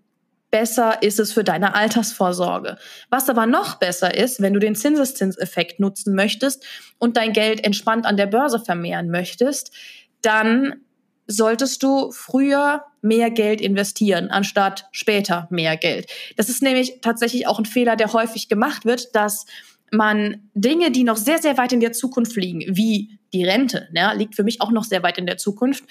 besser 0.52 1.04
ist 1.04 1.20
es 1.20 1.34
für 1.34 1.44
deine 1.44 1.76
Altersvorsorge. 1.76 2.78
Was 3.10 3.30
aber 3.30 3.46
noch 3.46 3.76
besser 3.76 4.16
ist, 4.16 4.42
wenn 4.42 4.54
du 4.54 4.60
den 4.60 4.76
Zinseszinseffekt 4.76 5.80
nutzen 5.80 6.16
möchtest 6.16 6.66
und 7.00 7.18
dein 7.18 7.34
Geld 7.34 7.66
entspannt 7.66 8.06
an 8.06 8.18
der 8.18 8.28
Börse 8.28 8.60
vermehren 8.60 9.10
möchtest, 9.10 9.72
dann 10.22 10.82
solltest 11.28 11.84
du 11.84 12.12
früher 12.12 12.84
mehr 13.02 13.30
Geld 13.30 13.62
investieren, 13.62 14.30
anstatt 14.30 14.88
später 14.92 15.48
mehr 15.50 15.78
Geld. 15.78 16.10
Das 16.38 16.50
ist 16.50 16.64
nämlich 16.64 17.02
tatsächlich 17.02 17.48
auch 17.48 17.60
ein 17.60 17.66
Fehler, 17.66 17.96
der 17.96 18.14
häufig 18.14 18.48
gemacht 18.50 18.86
wird, 18.86 19.14
dass 19.16 19.46
man 19.92 20.50
Dinge, 20.54 20.92
die 20.92 21.04
noch 21.04 21.18
sehr, 21.18 21.40
sehr 21.40 21.58
weit 21.58 21.74
in 21.74 21.80
der 21.80 21.94
Zukunft 21.94 22.36
liegen, 22.36 22.64
wie 22.68 23.20
die 23.34 23.44
Rente, 23.44 23.88
ja, 23.94 24.12
liegt 24.14 24.36
für 24.36 24.44
mich 24.44 24.62
auch 24.62 24.72
noch 24.72 24.84
sehr 24.84 25.04
weit 25.04 25.18
in 25.18 25.26
der 25.26 25.38
Zukunft, 25.38 25.84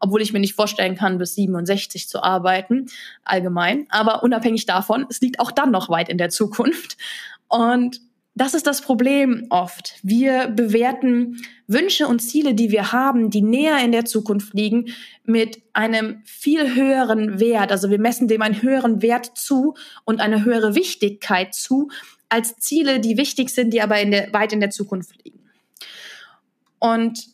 obwohl 0.00 0.22
ich 0.22 0.32
mir 0.32 0.40
nicht 0.40 0.54
vorstellen 0.54 0.96
kann, 0.96 1.18
bis 1.18 1.34
67 1.34 2.08
zu 2.08 2.22
arbeiten, 2.22 2.86
allgemein. 3.24 3.86
Aber 3.90 4.22
unabhängig 4.22 4.66
davon, 4.66 5.06
es 5.08 5.20
liegt 5.20 5.40
auch 5.40 5.50
dann 5.50 5.70
noch 5.70 5.88
weit 5.88 6.08
in 6.08 6.18
der 6.18 6.30
Zukunft. 6.30 6.96
Und 7.48 8.00
das 8.34 8.54
ist 8.54 8.66
das 8.66 8.80
Problem 8.80 9.46
oft. 9.50 9.94
Wir 10.02 10.48
bewerten 10.48 11.40
Wünsche 11.68 12.08
und 12.08 12.20
Ziele, 12.20 12.54
die 12.54 12.70
wir 12.70 12.90
haben, 12.90 13.30
die 13.30 13.42
näher 13.42 13.78
in 13.84 13.92
der 13.92 14.04
Zukunft 14.04 14.54
liegen, 14.54 14.86
mit 15.24 15.62
einem 15.72 16.20
viel 16.24 16.74
höheren 16.74 17.38
Wert. 17.38 17.70
Also 17.70 17.90
wir 17.90 18.00
messen 18.00 18.26
dem 18.26 18.42
einen 18.42 18.60
höheren 18.60 19.02
Wert 19.02 19.36
zu 19.36 19.74
und 20.04 20.20
eine 20.20 20.44
höhere 20.44 20.74
Wichtigkeit 20.74 21.54
zu, 21.54 21.88
als 22.28 22.56
Ziele, 22.56 22.98
die 22.98 23.16
wichtig 23.16 23.50
sind, 23.50 23.72
die 23.72 23.80
aber 23.80 24.00
in 24.00 24.10
der, 24.10 24.32
weit 24.32 24.52
in 24.52 24.60
der 24.60 24.70
Zukunft 24.70 25.24
liegen. 25.24 25.40
Und 26.80 27.26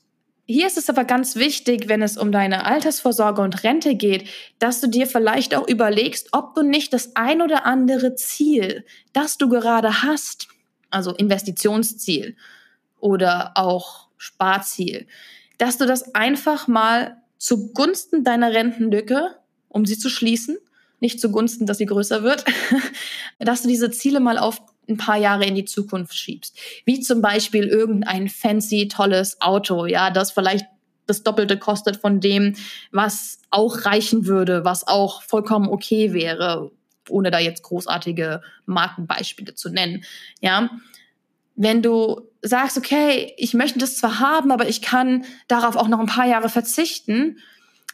hier 0.47 0.67
ist 0.67 0.77
es 0.77 0.91
aber 0.91 1.05
ganz 1.05 1.37
wichtig, 1.37 1.89
wenn 1.89 2.03
es 2.03 2.19
um 2.19 2.31
deine 2.31 2.67
Altersvorsorge 2.67 3.41
und 3.41 3.65
Rente 3.65 3.95
geht, 3.95 4.29
dass 4.59 4.81
du 4.81 4.89
dir 4.89 5.07
vielleicht 5.07 5.55
auch 5.55 5.67
überlegst, 5.67 6.29
ob 6.33 6.55
du 6.55 6.63
nicht 6.63 6.93
das 6.93 7.17
ein 7.17 7.41
oder 7.41 7.65
andere 7.65 8.17
Ziel, 8.17 8.85
das 9.13 9.39
du 9.39 9.49
gerade 9.49 10.03
hast, 10.03 10.49
also 10.91 11.15
Investitionsziel 11.15 12.37
oder 12.99 13.53
auch 13.57 14.09
Sparziel, 14.17 15.07
dass 15.59 15.79
du 15.79 15.87
das 15.87 16.15
einfach 16.15 16.69
mal 16.69 17.17
zugunsten 17.39 18.25
deiner 18.25 18.53
Rentenlücke, 18.53 19.37
um 19.69 19.87
sie 19.87 19.99
zu 19.99 20.09
schließen, 20.11 20.59
nicht 21.01 21.21
zugunsten, 21.21 21.67
dass 21.67 21.79
sie 21.79 21.87
größer 21.87 22.23
wird, 22.23 22.45
dass 23.39 23.63
du 23.63 23.69
diese 23.69 23.91
Ziele 23.91 24.21
mal 24.21 24.39
auf 24.39 24.61
ein 24.89 24.97
paar 24.97 25.17
Jahre 25.17 25.47
in 25.47 25.55
die 25.55 25.65
Zukunft 25.65 26.15
schiebst. 26.15 26.59
Wie 26.85 27.01
zum 27.01 27.23
Beispiel 27.23 27.65
irgendein 27.65 28.29
fancy, 28.29 28.89
tolles 28.89 29.41
Auto, 29.41 29.87
ja, 29.87 30.11
das 30.11 30.33
vielleicht 30.33 30.67
das 31.07 31.23
Doppelte 31.23 31.59
kostet 31.59 31.97
von 31.97 32.21
dem, 32.21 32.55
was 32.93 33.41
auch 33.51 33.85
reichen 33.85 34.27
würde, 34.27 34.65
was 34.65 34.87
auch 34.87 35.23
vollkommen 35.23 35.69
okay 35.69 36.13
wäre, 36.13 36.71
ohne 37.11 37.31
da 37.31 37.39
jetzt 37.39 37.63
großartige 37.63 38.43
Markenbeispiele 38.67 39.55
zu 39.55 39.71
nennen. 39.71 40.05
Ja, 40.41 40.71
wenn 41.57 41.83
du 41.83 42.23
sagst, 42.43 42.79
okay, 42.79 43.35
ich 43.37 43.55
möchte 43.55 43.79
das 43.79 43.97
zwar 43.97 44.19
haben, 44.19 44.51
aber 44.51 44.69
ich 44.69 44.81
kann 44.81 45.25
darauf 45.49 45.77
auch 45.77 45.89
noch 45.89 46.01
ein 46.01 46.07
paar 46.07 46.27
Jahre 46.27 46.49
verzichten, 46.49 47.39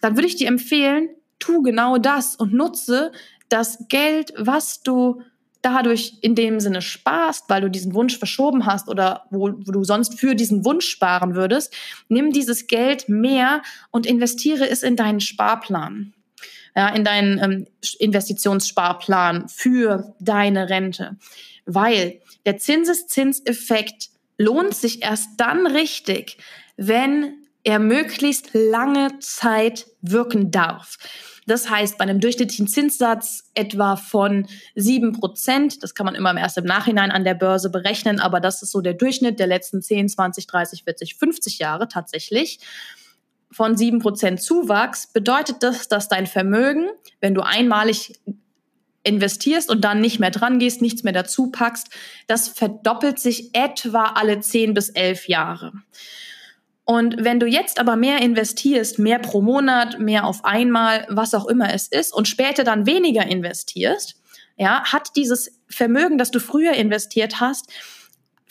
dann 0.01 0.17
würde 0.17 0.29
ich 0.29 0.37
dir 0.37 0.49
empfehlen, 0.49 1.09
tu 1.39 1.63
genau 1.63 1.99
das 1.99 2.37
und 2.37 2.53
nutze 2.53 3.13
das 3.49 3.89
Geld, 3.89 4.33
was 4.37 4.83
du 4.83 5.23
dadurch 5.63 6.19
in 6.21 6.37
dem 6.37 6.61
Sinne 6.61 6.81
sparst, 6.81 7.47
weil 7.49 7.61
du 7.61 7.69
diesen 7.69 7.93
Wunsch 7.95 8.19
verschoben 8.19 8.67
hast 8.67 8.89
oder 8.89 9.25
wo, 9.31 9.51
wo, 9.51 9.73
du 9.73 9.83
sonst 9.83 10.19
für 10.19 10.37
diesen 10.37 10.65
Wunsch 10.65 10.87
sparen 10.87 11.35
würdest, 11.35 11.75
nimm 12.09 12.33
dieses 12.33 12.69
Geld 12.69 13.09
mehr 13.09 13.63
und 13.91 14.07
investiere 14.07 14.69
es 14.71 14.85
in 14.85 14.95
deinen 14.95 15.19
Sparplan. 15.19 16.15
Ja, 16.77 16.89
in 16.89 17.05
deinen 17.05 17.43
ähm, 17.43 17.67
Investitionssparplan 17.99 19.49
für 19.49 20.15
deine 20.21 20.69
Rente. 20.69 21.17
Weil 21.65 22.21
der 22.45 22.59
Zinseszinseffekt 22.59 24.11
lohnt 24.37 24.75
sich 24.75 25.03
erst 25.03 25.31
dann 25.39 25.67
richtig, 25.67 26.37
wenn 26.77 27.33
er 27.65 27.79
möglichst 27.79 28.51
lange 28.53 29.19
Zeit 29.21 29.87
wirken 30.03 30.51
darf. 30.51 30.99
Das 31.47 31.71
heißt, 31.71 31.97
bei 31.97 32.03
einem 32.03 32.21
durchschnittlichen 32.21 32.69
Zinssatz 32.69 33.45
etwa 33.55 33.97
von 33.97 34.47
sieben 34.75 35.13
Prozent, 35.13 35.83
das 35.83 35.95
kann 35.95 36.05
man 36.05 36.15
immer 36.15 36.37
erst 36.37 36.59
im 36.59 36.65
Nachhinein 36.65 37.11
an 37.11 37.25
der 37.25 37.35
Börse 37.35 37.71
berechnen, 37.71 38.21
aber 38.21 38.41
das 38.41 38.63
ist 38.63 38.73
so 38.73 38.81
der 38.81 38.95
Durchschnitt 38.95 39.39
der 39.39 39.47
letzten 39.47 39.81
10, 39.81 40.09
20, 40.11 40.47
30, 40.47 40.85
40, 40.85 41.15
50 41.15 41.59
Jahre 41.59 41.89
tatsächlich 41.89 42.59
von 43.57 43.75
sieben 43.75 44.01
Prozent 44.01 44.43
Zuwachs, 44.43 45.07
bedeutet 45.07 45.63
das, 45.63 45.89
dass 45.89 46.11
dein 46.11 46.27
Vermögen, 46.27 46.91
wenn 47.23 47.33
du 47.33 47.41
einmalig 47.41 48.21
investierst 49.03 49.71
und 49.71 49.83
dann 49.83 49.99
nicht 49.99 50.21
mehr 50.21 50.31
dran 50.31 50.59
gehst, 50.59 50.83
nichts 50.83 51.05
mehr 51.05 51.15
dazu 51.15 51.51
packst, 51.51 51.89
das 52.27 52.49
verdoppelt 52.49 53.19
sich 53.19 53.55
etwa 53.55 54.13
alle 54.15 54.41
zehn 54.41 54.75
bis 54.75 54.91
elf 54.91 55.27
Jahre. 55.27 55.73
Und 56.85 57.17
wenn 57.25 57.41
du 57.41 57.47
jetzt 57.47 57.81
aber 57.81 57.97
mehr 57.97 58.21
investierst, 58.21 58.99
mehr 58.99 59.21
pro 59.21 59.41
Monat, 59.41 59.99
mehr 60.01 60.27
auf 60.27 60.45
einmal, 60.45 61.07
was 61.09 61.33
auch 61.33 61.47
immer 61.47 61.73
es 61.73 61.89
ist, 61.89 62.13
und 62.13 62.29
später 62.29 62.63
dann 62.63 62.85
weniger 62.85 63.27
investierst, 63.27 64.21
ja, 64.59 64.85
hat 64.85 65.17
dieses 65.17 65.59
Vermögen, 65.67 66.19
das 66.19 66.31
du 66.31 66.41
früher 66.41 66.75
investiert 66.75 67.41
hast, 67.41 67.73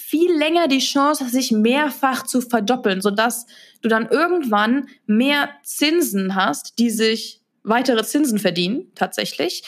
viel 0.07 0.37
länger 0.37 0.67
die 0.67 0.79
Chance, 0.79 1.27
sich 1.29 1.51
mehrfach 1.51 2.23
zu 2.23 2.39
verdoppeln, 2.39 3.01
sodass 3.01 3.47
du 3.81 3.89
dann 3.89 4.07
irgendwann 4.07 4.87
mehr 5.07 5.49
Zinsen 5.63 6.35
hast, 6.35 6.77
die 6.77 6.91
sich 6.91 7.41
weitere 7.63 8.03
Zinsen 8.03 8.37
verdienen, 8.37 8.91
tatsächlich, 8.93 9.63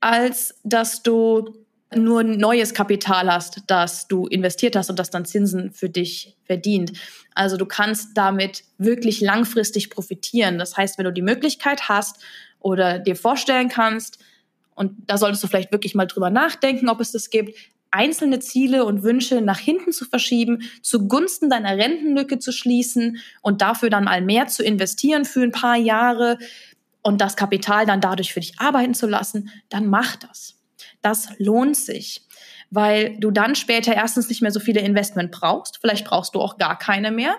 als 0.00 0.54
dass 0.64 1.02
du 1.02 1.64
nur 1.96 2.24
neues 2.24 2.74
Kapital 2.74 3.32
hast, 3.32 3.62
das 3.66 4.06
du 4.06 4.26
investiert 4.26 4.76
hast 4.76 4.90
und 4.90 4.98
das 4.98 5.08
dann 5.08 5.24
Zinsen 5.24 5.72
für 5.72 5.88
dich 5.88 6.36
verdient. 6.44 6.92
Also 7.34 7.56
du 7.56 7.64
kannst 7.64 8.10
damit 8.18 8.64
wirklich 8.76 9.22
langfristig 9.22 9.88
profitieren. 9.88 10.58
Das 10.58 10.76
heißt, 10.76 10.98
wenn 10.98 11.06
du 11.06 11.12
die 11.12 11.22
Möglichkeit 11.22 11.88
hast 11.88 12.18
oder 12.60 12.98
dir 12.98 13.16
vorstellen 13.16 13.70
kannst, 13.70 14.18
und 14.74 14.92
da 15.06 15.16
solltest 15.16 15.42
du 15.42 15.48
vielleicht 15.48 15.72
wirklich 15.72 15.94
mal 15.94 16.06
drüber 16.06 16.28
nachdenken, 16.28 16.90
ob 16.90 17.00
es 17.00 17.12
das 17.12 17.30
gibt, 17.30 17.58
einzelne 17.90 18.40
Ziele 18.40 18.84
und 18.84 19.02
Wünsche 19.02 19.40
nach 19.40 19.58
hinten 19.58 19.92
zu 19.92 20.04
verschieben, 20.04 20.62
zugunsten 20.82 21.50
deiner 21.50 21.76
Rentenlücke 21.76 22.38
zu 22.38 22.52
schließen 22.52 23.18
und 23.42 23.62
dafür 23.62 23.90
dann 23.90 24.04
mal 24.04 24.22
mehr 24.22 24.46
zu 24.46 24.62
investieren 24.62 25.24
für 25.24 25.42
ein 25.42 25.52
paar 25.52 25.76
Jahre 25.76 26.38
und 27.02 27.20
das 27.20 27.36
Kapital 27.36 27.86
dann 27.86 28.00
dadurch 28.00 28.32
für 28.32 28.40
dich 28.40 28.58
arbeiten 28.58 28.94
zu 28.94 29.06
lassen, 29.06 29.50
dann 29.68 29.86
mach 29.86 30.16
das 30.16 30.58
das 31.02 31.28
lohnt 31.38 31.76
sich, 31.76 32.22
weil 32.70 33.16
du 33.18 33.30
dann 33.30 33.54
später 33.54 33.94
erstens 33.94 34.28
nicht 34.28 34.42
mehr 34.42 34.50
so 34.50 34.60
viele 34.60 34.80
Investment 34.80 35.30
brauchst. 35.30 35.78
Vielleicht 35.80 36.06
brauchst 36.06 36.34
du 36.34 36.40
auch 36.40 36.58
gar 36.58 36.78
keine 36.78 37.10
mehr. 37.10 37.36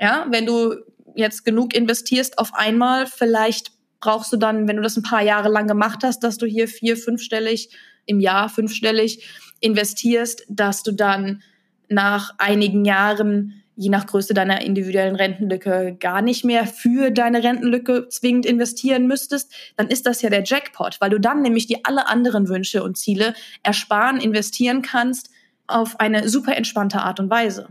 Ja, 0.00 0.26
wenn 0.30 0.46
du 0.46 0.76
jetzt 1.14 1.44
genug 1.44 1.74
investierst 1.74 2.38
auf 2.38 2.54
einmal, 2.54 3.06
vielleicht 3.06 3.72
brauchst 4.00 4.32
du 4.32 4.36
dann, 4.36 4.68
wenn 4.68 4.76
du 4.76 4.82
das 4.82 4.96
ein 4.96 5.02
paar 5.02 5.22
Jahre 5.22 5.48
lang 5.48 5.66
gemacht 5.66 6.00
hast, 6.02 6.20
dass 6.20 6.38
du 6.38 6.46
hier 6.46 6.68
vier, 6.68 6.96
fünfstellig 6.96 7.70
im 8.06 8.20
Jahr, 8.20 8.48
fünfstellig 8.48 9.26
investierst, 9.64 10.44
dass 10.48 10.82
du 10.82 10.92
dann 10.92 11.42
nach 11.88 12.34
einigen 12.38 12.84
Jahren 12.84 13.64
je 13.76 13.88
nach 13.88 14.06
Größe 14.06 14.34
deiner 14.34 14.60
individuellen 14.60 15.16
Rentenlücke 15.16 15.96
gar 15.98 16.22
nicht 16.22 16.44
mehr 16.44 16.66
für 16.66 17.10
deine 17.10 17.42
Rentenlücke 17.42 18.08
zwingend 18.08 18.46
investieren 18.46 19.06
müsstest, 19.06 19.52
dann 19.76 19.88
ist 19.88 20.06
das 20.06 20.22
ja 20.22 20.30
der 20.30 20.44
Jackpot, 20.44 21.00
weil 21.00 21.10
du 21.10 21.18
dann 21.18 21.42
nämlich 21.42 21.66
die 21.66 21.84
alle 21.84 22.06
anderen 22.06 22.48
Wünsche 22.48 22.84
und 22.84 22.96
Ziele 22.96 23.34
ersparen, 23.62 24.20
investieren 24.20 24.82
kannst 24.82 25.30
auf 25.66 25.98
eine 25.98 26.28
super 26.28 26.56
entspannte 26.56 27.00
Art 27.00 27.18
und 27.18 27.30
Weise. 27.30 27.68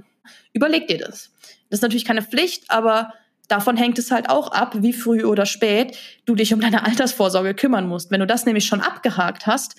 Überleg 0.51 0.87
dir 0.87 0.97
das. 0.97 1.31
Das 1.69 1.79
ist 1.79 1.83
natürlich 1.83 2.05
keine 2.05 2.21
Pflicht, 2.21 2.65
aber 2.69 3.13
davon 3.47 3.77
hängt 3.77 3.97
es 3.97 4.11
halt 4.11 4.29
auch 4.29 4.51
ab, 4.51 4.75
wie 4.79 4.93
früh 4.93 5.23
oder 5.23 5.45
spät 5.45 5.97
du 6.25 6.35
dich 6.35 6.53
um 6.53 6.59
deine 6.59 6.85
Altersvorsorge 6.85 7.53
kümmern 7.53 7.87
musst. 7.87 8.11
Wenn 8.11 8.19
du 8.19 8.27
das 8.27 8.45
nämlich 8.45 8.65
schon 8.65 8.81
abgehakt 8.81 9.47
hast, 9.47 9.75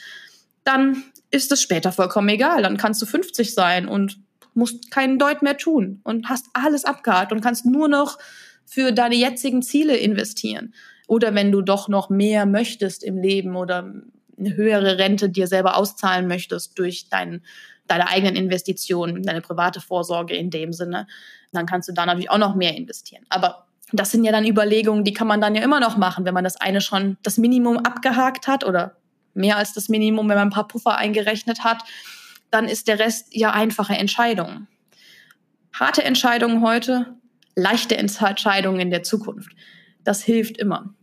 dann 0.65 1.03
ist 1.35 1.51
es 1.53 1.61
später 1.61 1.93
vollkommen 1.93 2.29
egal. 2.29 2.63
Dann 2.63 2.77
kannst 2.77 3.03
du 3.03 3.07
50 3.07 3.53
sein 3.55 3.89
und 3.89 4.21
musst 4.55 4.91
keinen 4.91 5.19
Deut 5.19 5.43
mehr 5.43 5.57
tun 5.57 6.01
und 6.05 6.29
hast 6.29 6.47
alles 6.53 6.85
abgehakt 6.85 7.33
und 7.33 7.41
kannst 7.41 7.67
nur 7.67 7.89
noch 7.89 8.19
für 8.65 8.93
deine 8.93 9.17
jetzigen 9.17 9.63
Ziele 9.63 9.97
investieren. 9.97 10.75
Oder 11.07 11.35
wenn 11.35 11.53
du 11.53 11.61
doch 11.61 11.89
noch 11.89 12.09
mehr 12.09 12.47
möchtest 12.47 13.03
im 13.03 13.19
Leben 13.19 13.57
oder 13.57 13.93
eine 14.39 14.57
höhere 14.57 14.99
Rente 14.99 15.29
dir 15.29 15.49
selber 15.49 15.77
auszahlen 15.77 16.29
möchtest 16.29 16.79
durch 16.79 17.09
dein, 17.09 17.43
deine 17.89 18.09
eigenen 18.09 18.37
Investitionen, 18.37 19.23
deine 19.23 19.41
private 19.41 19.81
Vorsorge 19.81 20.35
in 20.35 20.51
dem 20.51 20.73
Sinne, 20.73 21.07
dann 21.53 21.67
kannst 21.67 21.89
du 21.89 21.93
da 21.93 22.07
natürlich 22.07 22.31
auch 22.31 22.39
noch 22.39 22.55
mehr 22.55 22.77
investieren. 22.77 23.25
Aber 23.29 23.67
das 23.93 24.13
sind 24.13 24.25
ja 24.25 24.33
dann 24.33 24.47
Überlegungen, 24.47 25.05
die 25.05 25.13
kann 25.13 25.27
man 25.27 25.41
dann 25.41 25.55
ja 25.55 25.63
immer 25.63 25.81
noch 25.81 25.97
machen, 25.97 26.25
wenn 26.25 26.35
man 26.35 26.45
das 26.45 26.57
eine 26.61 26.81
schon 26.81 27.17
das 27.23 27.39
Minimum 27.39 27.79
abgehakt 27.79 28.47
hat 28.47 28.65
oder 28.65 28.97
mehr 29.35 29.57
als 29.57 29.73
das 29.73 29.89
Minimum, 29.89 30.29
wenn 30.29 30.37
man 30.37 30.49
ein 30.49 30.53
paar 30.53 30.69
Puffer 30.69 30.97
eingerechnet 30.97 31.65
hat 31.65 31.85
dann 32.55 32.69
ist 32.69 32.87
der 32.87 33.01
Rest 33.01 33.35
ja 33.35 33.51
einfache 33.51 33.95
Entscheidungen. 33.95 34.69
Harte 35.73 36.05
Entscheidungen 36.05 36.63
heute, 36.63 37.17
leichte 37.57 37.97
Entscheidungen 37.97 38.79
in 38.79 38.91
der 38.91 39.03
Zukunft. 39.03 39.51
Das 40.05 40.23
hilft 40.23 40.57
immer. 40.59 40.95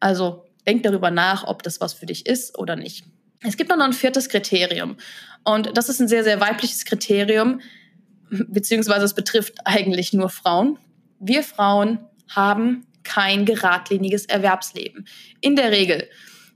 Also 0.00 0.44
denk 0.66 0.82
darüber 0.82 1.12
nach, 1.12 1.44
ob 1.44 1.62
das 1.62 1.80
was 1.80 1.92
für 1.92 2.06
dich 2.06 2.26
ist 2.26 2.58
oder 2.58 2.74
nicht. 2.74 3.04
Es 3.42 3.56
gibt 3.56 3.70
noch 3.70 3.78
ein 3.78 3.92
viertes 3.92 4.28
Kriterium. 4.28 4.96
Und 5.44 5.76
das 5.76 5.88
ist 5.88 6.00
ein 6.00 6.08
sehr, 6.08 6.24
sehr 6.24 6.40
weibliches 6.40 6.84
Kriterium, 6.84 7.60
beziehungsweise 8.48 9.04
es 9.04 9.14
betrifft 9.14 9.58
eigentlich 9.64 10.12
nur 10.12 10.28
Frauen. 10.28 10.76
Wir 11.20 11.44
Frauen 11.44 12.00
haben 12.28 12.84
kein 13.04 13.44
geradliniges 13.44 14.26
Erwerbsleben. 14.26 15.06
In 15.40 15.54
der 15.54 15.70
Regel. 15.70 16.08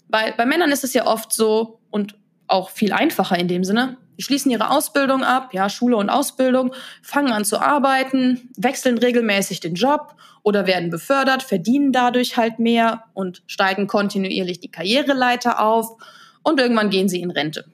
Bei, 0.08 0.32
bei 0.32 0.46
Männern 0.46 0.70
ist 0.70 0.84
es 0.84 0.94
ja 0.94 1.06
oft 1.06 1.32
so 1.32 1.80
und 1.90 2.16
auch 2.46 2.70
viel 2.70 2.92
einfacher 2.92 3.38
in 3.38 3.48
dem 3.48 3.64
Sinne. 3.64 3.96
Die 4.18 4.22
schließen 4.22 4.50
ihre 4.50 4.70
Ausbildung 4.70 5.24
ab, 5.24 5.52
ja, 5.52 5.68
Schule 5.68 5.96
und 5.96 6.08
Ausbildung, 6.08 6.72
fangen 7.02 7.32
an 7.32 7.44
zu 7.44 7.60
arbeiten, 7.60 8.48
wechseln 8.56 8.98
regelmäßig 8.98 9.60
den 9.60 9.74
Job 9.74 10.14
oder 10.42 10.66
werden 10.66 10.90
befördert, 10.90 11.42
verdienen 11.42 11.92
dadurch 11.92 12.36
halt 12.36 12.58
mehr 12.58 13.04
und 13.14 13.42
steigen 13.46 13.86
kontinuierlich 13.86 14.60
die 14.60 14.70
Karriereleiter 14.70 15.60
auf 15.60 15.96
und 16.42 16.60
irgendwann 16.60 16.90
gehen 16.90 17.08
sie 17.08 17.22
in 17.22 17.30
Rente. 17.30 17.64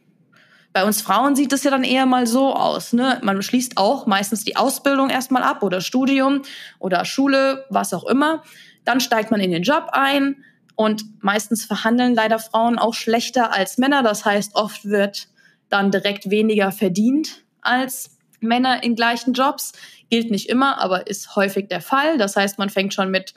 Bei 0.73 0.85
uns 0.85 1.03
Frauen 1.03 1.35
sieht 1.35 1.53
es 1.53 1.65
ja 1.65 1.71
dann 1.71 1.83
eher 1.83 2.07
mal 2.07 2.29
so 2.29 2.55
aus. 2.55 2.93
Ne? 2.93 3.19
Man 3.23 3.43
schließt 3.43 3.77
auch 3.77 4.07
meistens 4.07 4.45
die 4.45 4.57
Ausbildung 4.57 5.11
erstmal 5.11 5.43
ab 5.43 5.65
oder 5.65 5.81
Studium 5.81 6.43
oder 6.79 7.05
Schule, 7.05 7.67
was 7.71 7.93
auch 7.93 8.05
immer. 8.05 8.45
Dann 8.85 9.01
steigt 9.01 9.33
man 9.33 9.41
in 9.41 9.51
den 9.51 9.65
Job 9.65 9.89
ein 9.93 10.45
und 10.77 11.23
meistens 11.23 11.65
verhandeln 11.65 12.15
leider 12.15 12.39
Frauen 12.39 12.79
auch 12.79 12.95
schlechter 12.95 13.53
als 13.53 13.79
Männer. 13.79 14.03
Das 14.03 14.25
heißt, 14.25 14.55
oft 14.55 14.85
wird 14.85 15.29
dann 15.69 15.91
direkt 15.91 16.31
weniger 16.31 16.73
verdient 16.73 17.45
als 17.61 18.19
Männer 18.41 18.83
in 18.83 18.97
gleichen 18.97 19.33
Jobs. 19.33 19.73
Gilt 20.09 20.31
nicht 20.31 20.49
immer, 20.49 20.81
aber 20.81 21.07
ist 21.07 21.37
häufig 21.37 21.69
der 21.69 21.81
Fall. 21.81 22.19
Das 22.19 22.37
heißt, 22.37 22.59
man 22.59 22.71
fängt 22.71 22.95
schon 22.95 23.11
mit 23.11 23.35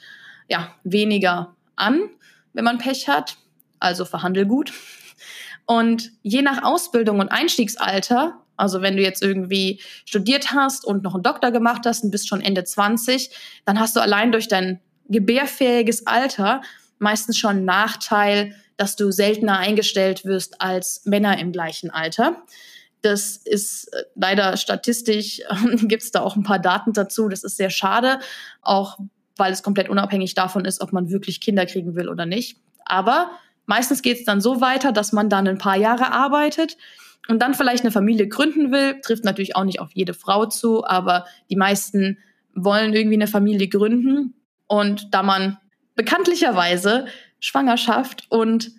ja, 0.48 0.74
weniger 0.84 1.56
an, 1.76 2.10
wenn 2.54 2.64
man 2.64 2.78
Pech 2.78 3.08
hat. 3.08 3.38
Also 3.80 4.06
verhandel 4.06 4.46
gut. 4.46 4.74
Und 5.66 6.12
je 6.22 6.42
nach 6.42 6.64
Ausbildung 6.64 7.20
und 7.20 7.30
Einstiegsalter, 7.30 8.40
also 8.58 8.82
wenn 8.82 8.98
du 8.98 9.04
jetzt 9.04 9.22
irgendwie 9.22 9.82
studiert 10.06 10.52
hast 10.52 10.86
und 10.86 11.04
noch 11.04 11.14
einen 11.14 11.24
Doktor 11.24 11.52
gemacht 11.52 11.82
hast 11.86 12.04
und 12.04 12.12
bist 12.12 12.28
schon 12.28 12.42
Ende 12.42 12.64
20, 12.64 13.30
dann 13.66 13.80
hast 13.80 13.96
du 13.96 14.00
allein 14.00 14.32
durch 14.32 14.48
dein 14.48 14.80
gebärfähiges 15.10 16.08
Alter 16.08 16.62
meistens 17.04 17.38
schon 17.38 17.58
einen 17.58 17.66
Nachteil, 17.66 18.56
dass 18.78 18.96
du 18.96 19.12
seltener 19.12 19.60
eingestellt 19.60 20.26
wirst 20.26 20.62
als 20.62 21.06
Männer 21.06 21.38
im 21.38 21.52
gleichen 21.52 21.92
Alter. 21.92 22.42
Das 23.02 23.38
ist 23.38 23.94
äh, 23.94 24.04
leider 24.16 24.58
statistisch, 24.58 25.42
gibt 25.84 26.04
es 26.04 26.12
da 26.12 26.22
auch 26.22 26.36
ein 26.36 26.44
paar 26.44 26.60
Daten 26.60 26.94
dazu. 26.94 27.30
Das 27.30 27.44
ist 27.44 27.58
sehr 27.58 27.70
schade, 27.70 28.20
auch 28.62 28.98
weil 29.36 29.52
es 29.52 29.64
komplett 29.64 29.90
unabhängig 29.90 30.34
davon 30.34 30.66
ist, 30.66 30.82
ob 30.82 30.94
man 30.94 31.10
wirklich 31.10 31.42
Kinder 31.42 31.66
kriegen 31.66 31.96
will 31.96 32.08
oder 32.08 32.26
nicht. 32.26 32.58
Aber 32.86 33.32
Meistens 33.66 34.02
geht 34.02 34.20
es 34.20 34.26
dann 34.26 34.42
so 34.42 34.62
weiter, 34.62 34.92
dass 34.92 35.14
man 35.14 35.30
dann 35.30 35.48
ein 35.48 35.58
paar 35.58 35.78
Jahre 35.78 36.12
arbeitet 36.12 36.78
und 37.30 37.42
dann 37.42 37.54
vielleicht 37.54 37.84
eine 37.84 37.92
Familie 37.92 38.28
gründen 38.28 38.72
will. 38.72 39.00
Trifft 39.02 39.24
natürlich 39.24 39.56
auch 39.56 39.64
nicht 39.64 39.80
auf 39.80 39.92
jede 39.94 40.14
Frau 40.14 40.46
zu, 40.46 40.86
aber 40.86 41.26
die 41.50 41.56
meisten 41.56 42.18
wollen 42.54 42.94
irgendwie 42.94 43.16
eine 43.16 43.28
Familie 43.28 43.70
gründen. 43.70 44.36
Und 44.68 45.14
da 45.14 45.24
man 45.24 45.58
bekanntlicherweise 45.96 47.08
Schwangerschaft 47.40 48.26
und 48.30 48.72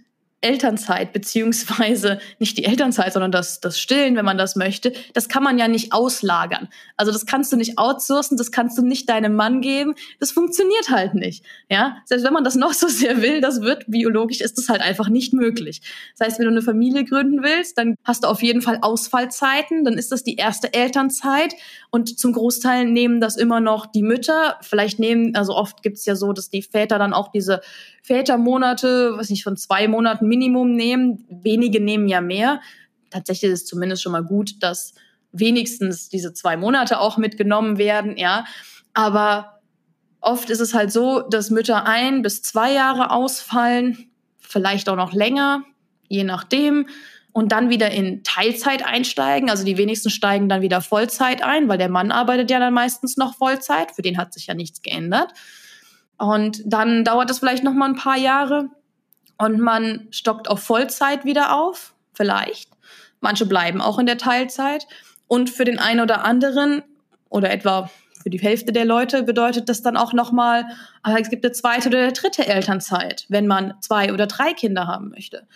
Elternzeit, 0.44 1.12
beziehungsweise 1.12 2.20
nicht 2.38 2.58
die 2.58 2.64
Elternzeit, 2.64 3.12
sondern 3.14 3.32
das, 3.32 3.60
das 3.60 3.80
Stillen, 3.80 4.14
wenn 4.14 4.24
man 4.24 4.38
das 4.38 4.54
möchte, 4.54 4.92
das 5.14 5.28
kann 5.28 5.42
man 5.42 5.58
ja 5.58 5.66
nicht 5.66 5.92
auslagern. 5.92 6.68
Also 6.96 7.10
das 7.10 7.26
kannst 7.26 7.50
du 7.50 7.56
nicht 7.56 7.78
outsourcen, 7.78 8.36
das 8.36 8.52
kannst 8.52 8.76
du 8.78 8.82
nicht 8.82 9.08
deinem 9.08 9.34
Mann 9.34 9.62
geben. 9.62 9.94
Das 10.20 10.32
funktioniert 10.32 10.90
halt 10.90 11.14
nicht. 11.14 11.44
Ja, 11.70 11.96
selbst 12.04 12.24
wenn 12.24 12.32
man 12.32 12.44
das 12.44 12.54
noch 12.54 12.74
so 12.74 12.88
sehr 12.88 13.22
will, 13.22 13.40
das 13.40 13.62
wird 13.62 13.84
biologisch, 13.88 14.40
ist 14.40 14.58
das 14.58 14.68
halt 14.68 14.82
einfach 14.82 15.08
nicht 15.08 15.32
möglich. 15.32 15.80
Das 16.16 16.26
heißt, 16.26 16.38
wenn 16.38 16.46
du 16.46 16.52
eine 16.52 16.62
Familie 16.62 17.04
gründen 17.04 17.42
willst, 17.42 17.78
dann 17.78 17.96
hast 18.04 18.24
du 18.24 18.28
auf 18.28 18.42
jeden 18.42 18.60
Fall 18.60 18.78
Ausfallzeiten, 18.82 19.84
dann 19.84 19.94
ist 19.94 20.12
das 20.12 20.22
die 20.22 20.36
erste 20.36 20.74
Elternzeit 20.74 21.54
und 21.90 22.18
zum 22.18 22.32
Großteil 22.32 22.84
nehmen 22.84 23.20
das 23.20 23.36
immer 23.36 23.60
noch 23.60 23.86
die 23.86 24.02
Mütter. 24.02 24.58
Vielleicht 24.60 24.98
nehmen, 24.98 25.34
also 25.34 25.54
oft 25.54 25.82
gibt 25.82 25.96
es 25.96 26.04
ja 26.04 26.16
so, 26.16 26.32
dass 26.32 26.50
die 26.50 26.62
Väter 26.62 26.98
dann 26.98 27.14
auch 27.14 27.32
diese 27.32 27.62
Vätermonate, 28.04 29.14
was 29.16 29.30
nicht, 29.30 29.44
von 29.44 29.56
zwei 29.56 29.88
Monaten 29.88 30.28
Minimum 30.34 30.74
nehmen. 30.74 31.24
Wenige 31.28 31.80
nehmen 31.80 32.08
ja 32.08 32.20
mehr. 32.20 32.60
Tatsächlich 33.10 33.52
ist 33.52 33.62
es 33.62 33.66
zumindest 33.66 34.02
schon 34.02 34.12
mal 34.12 34.24
gut, 34.24 34.62
dass 34.62 34.94
wenigstens 35.30 36.08
diese 36.08 36.32
zwei 36.32 36.56
Monate 36.56 36.98
auch 36.98 37.16
mitgenommen 37.16 37.78
werden, 37.78 38.16
ja. 38.16 38.44
Aber 38.92 39.60
oft 40.20 40.50
ist 40.50 40.60
es 40.60 40.74
halt 40.74 40.90
so, 40.92 41.20
dass 41.20 41.50
Mütter 41.50 41.86
ein 41.86 42.22
bis 42.22 42.42
zwei 42.42 42.72
Jahre 42.72 43.10
ausfallen, 43.10 44.10
vielleicht 44.40 44.88
auch 44.88 44.96
noch 44.96 45.12
länger, 45.12 45.62
je 46.08 46.24
nachdem 46.24 46.86
und 47.32 47.50
dann 47.50 47.68
wieder 47.68 47.90
in 47.90 48.22
Teilzeit 48.22 48.86
einsteigen. 48.86 49.50
Also 49.50 49.64
die 49.64 49.76
wenigsten 49.76 50.10
steigen 50.10 50.48
dann 50.48 50.62
wieder 50.62 50.80
Vollzeit 50.80 51.42
ein, 51.42 51.68
weil 51.68 51.78
der 51.78 51.88
Mann 51.88 52.12
arbeitet 52.12 52.50
ja 52.50 52.60
dann 52.60 52.74
meistens 52.74 53.16
noch 53.16 53.36
Vollzeit. 53.36 53.90
Für 53.90 54.02
den 54.02 54.18
hat 54.18 54.32
sich 54.32 54.46
ja 54.46 54.54
nichts 54.54 54.82
geändert. 54.82 55.32
Und 56.16 56.62
dann 56.64 57.04
dauert 57.04 57.30
es 57.30 57.40
vielleicht 57.40 57.64
noch 57.64 57.74
mal 57.74 57.88
ein 57.88 57.96
paar 57.96 58.16
Jahre 58.16 58.70
und 59.38 59.58
man 59.58 60.08
stockt 60.10 60.48
auf 60.48 60.60
Vollzeit 60.60 61.24
wieder 61.24 61.56
auf, 61.56 61.94
vielleicht. 62.12 62.70
Manche 63.20 63.46
bleiben 63.46 63.80
auch 63.80 63.98
in 63.98 64.06
der 64.06 64.18
Teilzeit. 64.18 64.86
Und 65.26 65.50
für 65.50 65.64
den 65.64 65.78
einen 65.78 66.00
oder 66.00 66.24
anderen 66.24 66.82
oder 67.30 67.50
etwa 67.50 67.90
für 68.22 68.30
die 68.30 68.38
Hälfte 68.38 68.72
der 68.72 68.84
Leute 68.84 69.22
bedeutet 69.22 69.68
das 69.68 69.82
dann 69.82 69.96
auch 69.96 70.12
nochmal, 70.12 70.66
ah, 71.02 71.16
es 71.18 71.30
gibt 71.30 71.44
eine 71.44 71.52
zweite 71.52 71.88
oder 71.88 72.02
eine 72.02 72.12
dritte 72.12 72.46
Elternzeit, 72.46 73.26
wenn 73.28 73.46
man 73.46 73.74
zwei 73.80 74.12
oder 74.12 74.26
drei 74.26 74.52
Kinder 74.52 74.86
haben 74.86 75.10
möchte. 75.10 75.46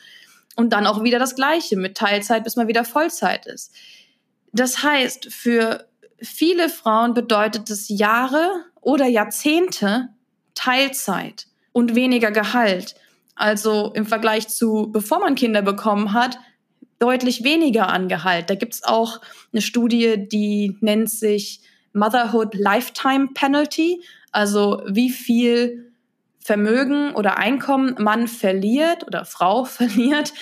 Und 0.56 0.72
dann 0.72 0.86
auch 0.86 1.02
wieder 1.02 1.18
das 1.18 1.34
Gleiche 1.34 1.76
mit 1.76 1.96
Teilzeit, 1.96 2.44
bis 2.44 2.56
man 2.56 2.68
wieder 2.68 2.84
Vollzeit 2.84 3.46
ist. 3.46 3.74
Das 4.52 4.82
heißt, 4.82 5.32
für 5.32 5.86
viele 6.20 6.68
Frauen 6.68 7.14
bedeutet 7.14 7.70
es 7.70 7.88
Jahre 7.88 8.64
oder 8.80 9.06
Jahrzehnte, 9.06 10.08
Teilzeit 10.54 11.46
und 11.72 11.94
weniger 11.94 12.32
Gehalt. 12.32 12.96
Also 13.38 13.92
im 13.94 14.04
Vergleich 14.04 14.48
zu, 14.48 14.90
bevor 14.90 15.20
man 15.20 15.36
Kinder 15.36 15.62
bekommen 15.62 16.12
hat, 16.12 16.38
deutlich 16.98 17.44
weniger 17.44 17.88
an 17.88 18.08
Gehalt. 18.08 18.50
Da 18.50 18.56
gibt's 18.56 18.82
auch 18.82 19.20
eine 19.52 19.62
Studie, 19.62 20.28
die 20.28 20.76
nennt 20.80 21.08
sich 21.08 21.60
Motherhood 21.92 22.54
Lifetime 22.54 23.28
Penalty, 23.34 24.02
also 24.32 24.82
wie 24.88 25.10
viel 25.10 25.92
Vermögen 26.40 27.14
oder 27.14 27.38
Einkommen 27.38 27.94
man 27.98 28.26
verliert 28.26 29.06
oder 29.06 29.24
Frau 29.24 29.64
verliert 29.66 30.32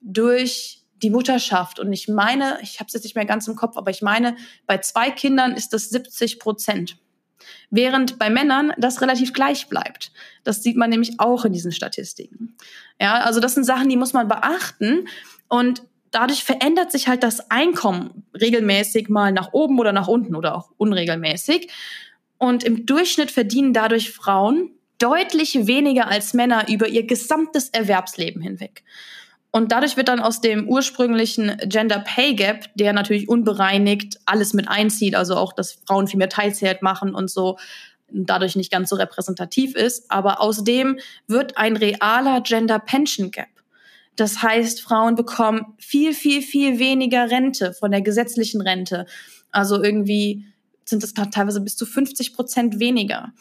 durch 0.00 0.82
die 1.02 1.10
Mutterschaft. 1.10 1.78
Und 1.78 1.92
ich 1.92 2.08
meine, 2.08 2.58
ich 2.62 2.80
habe 2.80 2.88
es 2.88 2.94
jetzt 2.94 3.04
nicht 3.04 3.14
mehr 3.14 3.26
ganz 3.26 3.46
im 3.46 3.54
Kopf, 3.54 3.76
aber 3.76 3.90
ich 3.92 4.02
meine, 4.02 4.36
bei 4.66 4.78
zwei 4.78 5.10
Kindern 5.10 5.52
ist 5.52 5.72
das 5.72 5.88
70 5.90 6.40
Prozent. 6.40 6.98
Während 7.70 8.18
bei 8.18 8.30
Männern 8.30 8.72
das 8.78 9.00
relativ 9.00 9.32
gleich 9.32 9.68
bleibt. 9.68 10.12
Das 10.44 10.62
sieht 10.62 10.76
man 10.76 10.90
nämlich 10.90 11.18
auch 11.18 11.44
in 11.44 11.52
diesen 11.52 11.72
Statistiken. 11.72 12.56
Ja, 13.00 13.20
also 13.20 13.40
das 13.40 13.54
sind 13.54 13.64
Sachen, 13.64 13.88
die 13.88 13.96
muss 13.96 14.12
man 14.12 14.28
beachten. 14.28 15.08
Und 15.48 15.82
dadurch 16.10 16.44
verändert 16.44 16.92
sich 16.92 17.08
halt 17.08 17.22
das 17.22 17.50
Einkommen 17.50 18.24
regelmäßig 18.38 19.08
mal 19.08 19.32
nach 19.32 19.52
oben 19.52 19.78
oder 19.78 19.92
nach 19.92 20.08
unten 20.08 20.34
oder 20.34 20.56
auch 20.56 20.70
unregelmäßig. 20.76 21.70
Und 22.38 22.64
im 22.64 22.86
Durchschnitt 22.86 23.30
verdienen 23.30 23.72
dadurch 23.72 24.10
Frauen 24.10 24.70
deutlich 24.98 25.66
weniger 25.66 26.08
als 26.08 26.34
Männer 26.34 26.68
über 26.68 26.88
ihr 26.88 27.06
gesamtes 27.06 27.70
Erwerbsleben 27.70 28.42
hinweg. 28.42 28.84
Und 29.52 29.72
dadurch 29.72 29.96
wird 29.96 30.08
dann 30.08 30.20
aus 30.20 30.40
dem 30.40 30.68
ursprünglichen 30.68 31.56
Gender 31.64 31.98
Pay 31.98 32.34
Gap, 32.34 32.68
der 32.76 32.92
natürlich 32.92 33.28
unbereinigt 33.28 34.20
alles 34.24 34.54
mit 34.54 34.68
einzieht, 34.68 35.16
also 35.16 35.34
auch, 35.34 35.52
dass 35.52 35.80
Frauen 35.86 36.06
viel 36.06 36.18
mehr 36.18 36.28
Teilzeit 36.28 36.82
machen 36.82 37.14
und 37.14 37.30
so, 37.30 37.58
dadurch 38.12 38.56
nicht 38.56 38.70
ganz 38.70 38.90
so 38.90 38.96
repräsentativ 38.96 39.74
ist, 39.74 40.10
aber 40.10 40.40
aus 40.40 40.64
dem 40.64 40.98
wird 41.26 41.56
ein 41.56 41.76
realer 41.76 42.40
Gender 42.42 42.78
Pension 42.78 43.30
Gap. 43.30 43.48
Das 44.16 44.42
heißt, 44.42 44.82
Frauen 44.82 45.14
bekommen 45.14 45.74
viel, 45.78 46.12
viel, 46.14 46.42
viel 46.42 46.78
weniger 46.78 47.30
Rente 47.30 47.72
von 47.72 47.90
der 47.90 48.02
gesetzlichen 48.02 48.60
Rente. 48.60 49.06
Also 49.50 49.82
irgendwie 49.82 50.44
sind 50.84 51.02
es 51.02 51.14
teilweise 51.14 51.60
bis 51.60 51.76
zu 51.76 51.86
50 51.86 52.34
Prozent 52.34 52.80
weniger. 52.80 53.32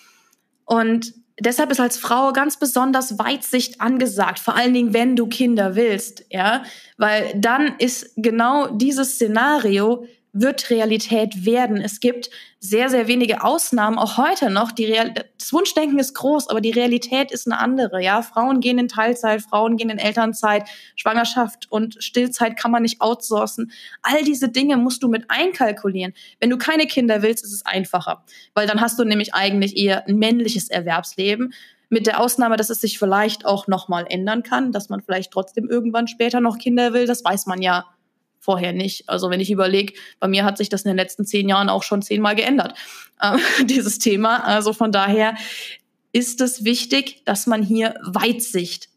Und 0.66 1.14
deshalb 1.40 1.72
ist 1.72 1.80
als 1.80 1.98
Frau 1.98 2.34
ganz 2.34 2.58
besonders 2.58 3.18
Weitsicht 3.18 3.82
angesagt, 3.82 4.40
vor 4.40 4.56
allen 4.56 4.74
Dingen, 4.74 4.94
wenn 4.94 5.16
du 5.16 5.28
Kinder 5.28 5.76
willst, 5.76 6.26
ja, 6.30 6.64
weil 6.98 7.34
dann 7.36 7.76
ist 7.80 8.12
genau 8.16 8.68
dieses 8.68 9.16
Szenario 9.16 10.06
wird 10.34 10.70
Realität 10.70 11.46
werden. 11.46 11.78
Es 11.78 12.00
gibt 12.00 12.30
sehr, 12.60 12.90
sehr 12.90 13.08
wenige 13.08 13.44
Ausnahmen, 13.44 13.98
auch 13.98 14.18
heute 14.18 14.50
noch. 14.50 14.72
Die 14.72 14.86
Real 14.86 15.14
das 15.38 15.54
Wunschdenken 15.54 15.98
ist 15.98 16.14
groß, 16.14 16.50
aber 16.50 16.62
die 16.62 16.72
Realität 16.72 17.32
ist 17.32 17.48
eine 17.48 17.58
andere. 17.60 18.04
Ja, 18.04 18.22
Frauen 18.22 18.60
gehen 18.60 18.78
in 18.78 18.88
Teilzeit, 18.88 19.42
Frauen 19.42 19.78
gehen 19.78 19.90
in 19.90 19.98
Elternzeit, 19.98 20.68
Schwangerschaft 20.96 21.72
und 21.72 22.04
Stillzeit 22.04 22.58
kann 22.58 22.72
man 22.72 22.84
nicht 22.84 23.02
outsourcen. 23.02 23.72
All 24.02 24.24
diese 24.24 24.50
Dinge 24.50 24.78
musst 24.78 25.02
du 25.02 25.08
mit 25.08 25.26
einkalkulieren. 25.30 26.14
Wenn 26.40 26.50
du 26.50 26.58
keine 26.58 26.86
Kinder 26.86 27.22
willst, 27.22 27.44
ist 27.44 27.54
es 27.54 27.66
einfacher, 27.66 28.24
weil 28.54 28.68
dann 28.68 28.82
hast 28.82 29.00
du 29.00 29.06
nämlich 29.06 29.34
eigentlich 29.34 29.78
eher 29.78 30.06
ein 30.08 30.18
männliches 30.18 30.70
Erwerbsleben. 30.70 31.54
Mit 31.92 32.06
der 32.06 32.20
Ausnahme, 32.20 32.56
dass 32.56 32.70
es 32.70 32.82
sich 32.82 33.00
vielleicht 33.00 33.48
auch 33.48 33.66
nochmal 33.66 34.06
ändern 34.08 34.44
kann, 34.44 34.72
dass 34.72 34.90
man 34.90 35.02
vielleicht 35.02 35.32
trotzdem 35.32 35.68
irgendwann 35.68 36.08
später 36.08 36.40
noch 36.40 36.60
Kinder 36.60 36.94
will. 36.94 37.08
Das 37.08 37.24
weiß 37.24 37.48
man 37.48 37.64
ja 37.64 37.86
vorher 38.50 38.74
nicht. 38.74 39.08
Also 39.08 39.30
wenn 39.30 39.40
ich 39.40 39.52
überlege, 39.52 39.94
bei 40.20 40.28
mir 40.28 40.44
hat 40.44 40.58
sich 40.58 40.70
das 40.70 40.82
in 40.82 40.90
den 40.90 40.98
letzten 40.98 41.24
zehn 41.24 41.48
Jahren 41.48 41.70
auch 41.70 41.84
schon 41.84 42.02
zehnmal 42.02 42.36
geändert, 42.36 42.74
äh, 43.22 43.38
dieses 43.64 44.00
Thema. 44.00 44.44
Also 44.44 44.74
von 44.74 44.92
daher 44.92 45.36
ist 46.14 46.42
es 46.42 46.64
wichtig, 46.64 47.22
dass 47.26 47.46
man 47.46 47.62
hier 47.62 47.94
Weitsicht 48.02 48.90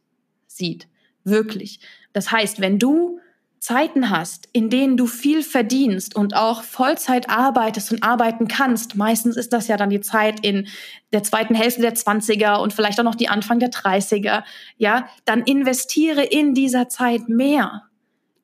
sieht. 0.46 0.88
Wirklich. 1.24 1.80
Das 2.14 2.32
heißt, 2.32 2.62
wenn 2.62 2.78
du 2.78 3.20
Zeiten 3.58 4.08
hast, 4.08 4.48
in 4.54 4.70
denen 4.70 4.96
du 4.96 5.06
viel 5.06 5.42
verdienst 5.42 6.16
und 6.16 6.34
auch 6.34 6.62
Vollzeit 6.62 7.28
arbeitest 7.28 7.92
und 7.92 8.02
arbeiten 8.02 8.48
kannst, 8.48 8.96
meistens 8.96 9.36
ist 9.36 9.52
das 9.52 9.68
ja 9.68 9.76
dann 9.76 9.90
die 9.90 10.00
Zeit 10.00 10.40
in 10.40 10.66
der 11.12 11.24
zweiten 11.24 11.54
Hälfte 11.54 11.82
der 11.82 11.94
20er 11.94 12.56
und 12.56 12.72
vielleicht 12.72 12.98
auch 12.98 13.04
noch 13.04 13.16
die 13.16 13.28
Anfang 13.28 13.58
der 13.58 13.70
30er, 13.70 14.44
ja, 14.78 15.08
dann 15.26 15.42
investiere 15.42 16.22
in 16.22 16.54
dieser 16.54 16.88
Zeit 16.88 17.28
mehr 17.28 17.82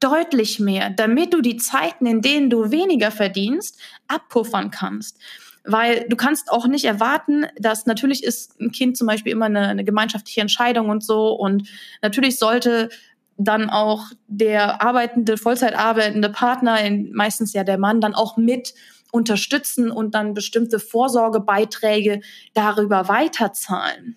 deutlich 0.00 0.60
mehr, 0.60 0.90
damit 0.90 1.34
du 1.34 1.40
die 1.40 1.56
Zeiten, 1.56 2.06
in 2.06 2.22
denen 2.22 2.50
du 2.50 2.70
weniger 2.70 3.10
verdienst, 3.10 3.78
abpuffern 4.06 4.70
kannst. 4.70 5.18
Weil 5.64 6.06
du 6.08 6.16
kannst 6.16 6.50
auch 6.50 6.66
nicht 6.66 6.84
erwarten, 6.84 7.46
dass 7.58 7.86
natürlich 7.86 8.24
ist 8.24 8.58
ein 8.60 8.72
Kind 8.72 8.96
zum 8.96 9.06
Beispiel 9.06 9.32
immer 9.32 9.46
eine, 9.46 9.68
eine 9.68 9.84
gemeinschaftliche 9.84 10.40
Entscheidung 10.40 10.88
und 10.88 11.04
so. 11.04 11.32
Und 11.32 11.68
natürlich 12.00 12.38
sollte 12.38 12.88
dann 13.36 13.68
auch 13.70 14.06
der 14.26 14.82
arbeitende, 14.82 15.36
Vollzeit 15.36 15.76
arbeitende 15.76 16.30
Partner, 16.30 16.78
meistens 17.12 17.52
ja 17.52 17.64
der 17.64 17.78
Mann, 17.78 18.00
dann 18.00 18.14
auch 18.14 18.36
mit 18.36 18.74
unterstützen 19.10 19.90
und 19.90 20.14
dann 20.14 20.34
bestimmte 20.34 20.80
Vorsorgebeiträge 20.80 22.20
darüber 22.54 23.08
weiterzahlen. 23.08 24.16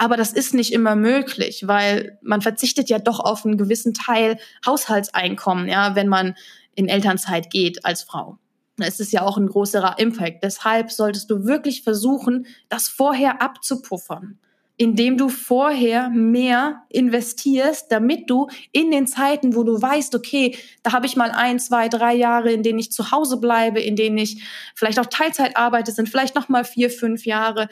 Aber 0.00 0.16
das 0.16 0.32
ist 0.32 0.54
nicht 0.54 0.72
immer 0.72 0.96
möglich, 0.96 1.68
weil 1.68 2.18
man 2.22 2.40
verzichtet 2.40 2.88
ja 2.88 2.98
doch 2.98 3.20
auf 3.20 3.44
einen 3.44 3.58
gewissen 3.58 3.92
Teil 3.92 4.38
Haushaltseinkommen, 4.64 5.68
ja, 5.68 5.94
wenn 5.94 6.08
man 6.08 6.36
in 6.74 6.88
Elternzeit 6.88 7.50
geht 7.50 7.84
als 7.84 8.02
Frau. 8.02 8.38
Es 8.78 8.98
ist 8.98 9.12
ja 9.12 9.20
auch 9.20 9.36
ein 9.36 9.46
größerer 9.46 9.98
Impact. 9.98 10.42
Deshalb 10.42 10.90
solltest 10.90 11.30
du 11.30 11.44
wirklich 11.44 11.82
versuchen, 11.82 12.46
das 12.70 12.88
vorher 12.88 13.42
abzupuffern, 13.42 14.38
indem 14.78 15.18
du 15.18 15.28
vorher 15.28 16.08
mehr 16.08 16.84
investierst, 16.88 17.92
damit 17.92 18.30
du 18.30 18.48
in 18.72 18.90
den 18.90 19.06
Zeiten, 19.06 19.54
wo 19.54 19.64
du 19.64 19.82
weißt, 19.82 20.14
okay, 20.14 20.56
da 20.82 20.92
habe 20.92 21.04
ich 21.04 21.16
mal 21.16 21.30
ein, 21.30 21.58
zwei, 21.58 21.90
drei 21.90 22.14
Jahre, 22.14 22.50
in 22.50 22.62
denen 22.62 22.78
ich 22.78 22.90
zu 22.90 23.10
Hause 23.10 23.36
bleibe, 23.36 23.80
in 23.80 23.96
denen 23.96 24.16
ich 24.16 24.42
vielleicht 24.74 24.98
auch 24.98 25.04
Teilzeit 25.10 25.58
arbeite, 25.58 25.92
sind 25.92 26.08
vielleicht 26.08 26.36
noch 26.36 26.48
mal 26.48 26.64
vier, 26.64 26.88
fünf 26.88 27.26
Jahre, 27.26 27.68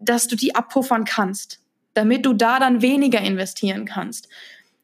dass 0.00 0.28
du 0.28 0.36
die 0.36 0.54
abpuffern 0.54 1.04
kannst, 1.04 1.60
damit 1.94 2.26
du 2.26 2.32
da 2.32 2.58
dann 2.58 2.82
weniger 2.82 3.20
investieren 3.20 3.84
kannst. 3.84 4.28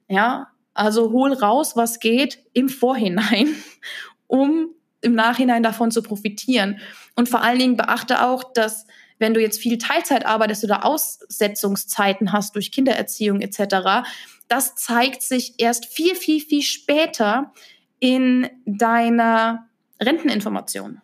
Ja, 0.09 0.49
also 0.75 1.11
hol 1.13 1.33
raus, 1.33 1.77
was 1.77 2.01
geht 2.01 2.39
im 2.53 2.69
Vorhinein, 2.69 3.49
um 4.27 4.69
im 5.01 5.15
Nachhinein 5.15 5.63
davon 5.63 5.91
zu 5.91 6.03
profitieren. 6.03 6.79
Und 7.17 7.29
vor 7.29 7.43
allen 7.43 7.59
Dingen 7.59 7.77
beachte 7.77 8.25
auch, 8.25 8.53
dass 8.53 8.87
wenn 9.19 9.35
du 9.35 9.41
jetzt 9.41 9.61
viel 9.61 9.79
Teilzeit 9.79 10.27
arbeitest 10.27 10.65
oder 10.65 10.85
Aussetzungszeiten 10.85 12.33
hast 12.33 12.55
durch 12.55 12.73
Kindererziehung 12.73 13.41
etc., 13.41 14.07
das 14.49 14.75
zeigt 14.75 15.23
sich 15.23 15.55
erst 15.59 15.87
viel, 15.87 16.15
viel, 16.15 16.41
viel 16.41 16.63
später 16.63 17.53
in 18.01 18.51
deiner 18.67 19.69
Renteninformation. 20.01 21.01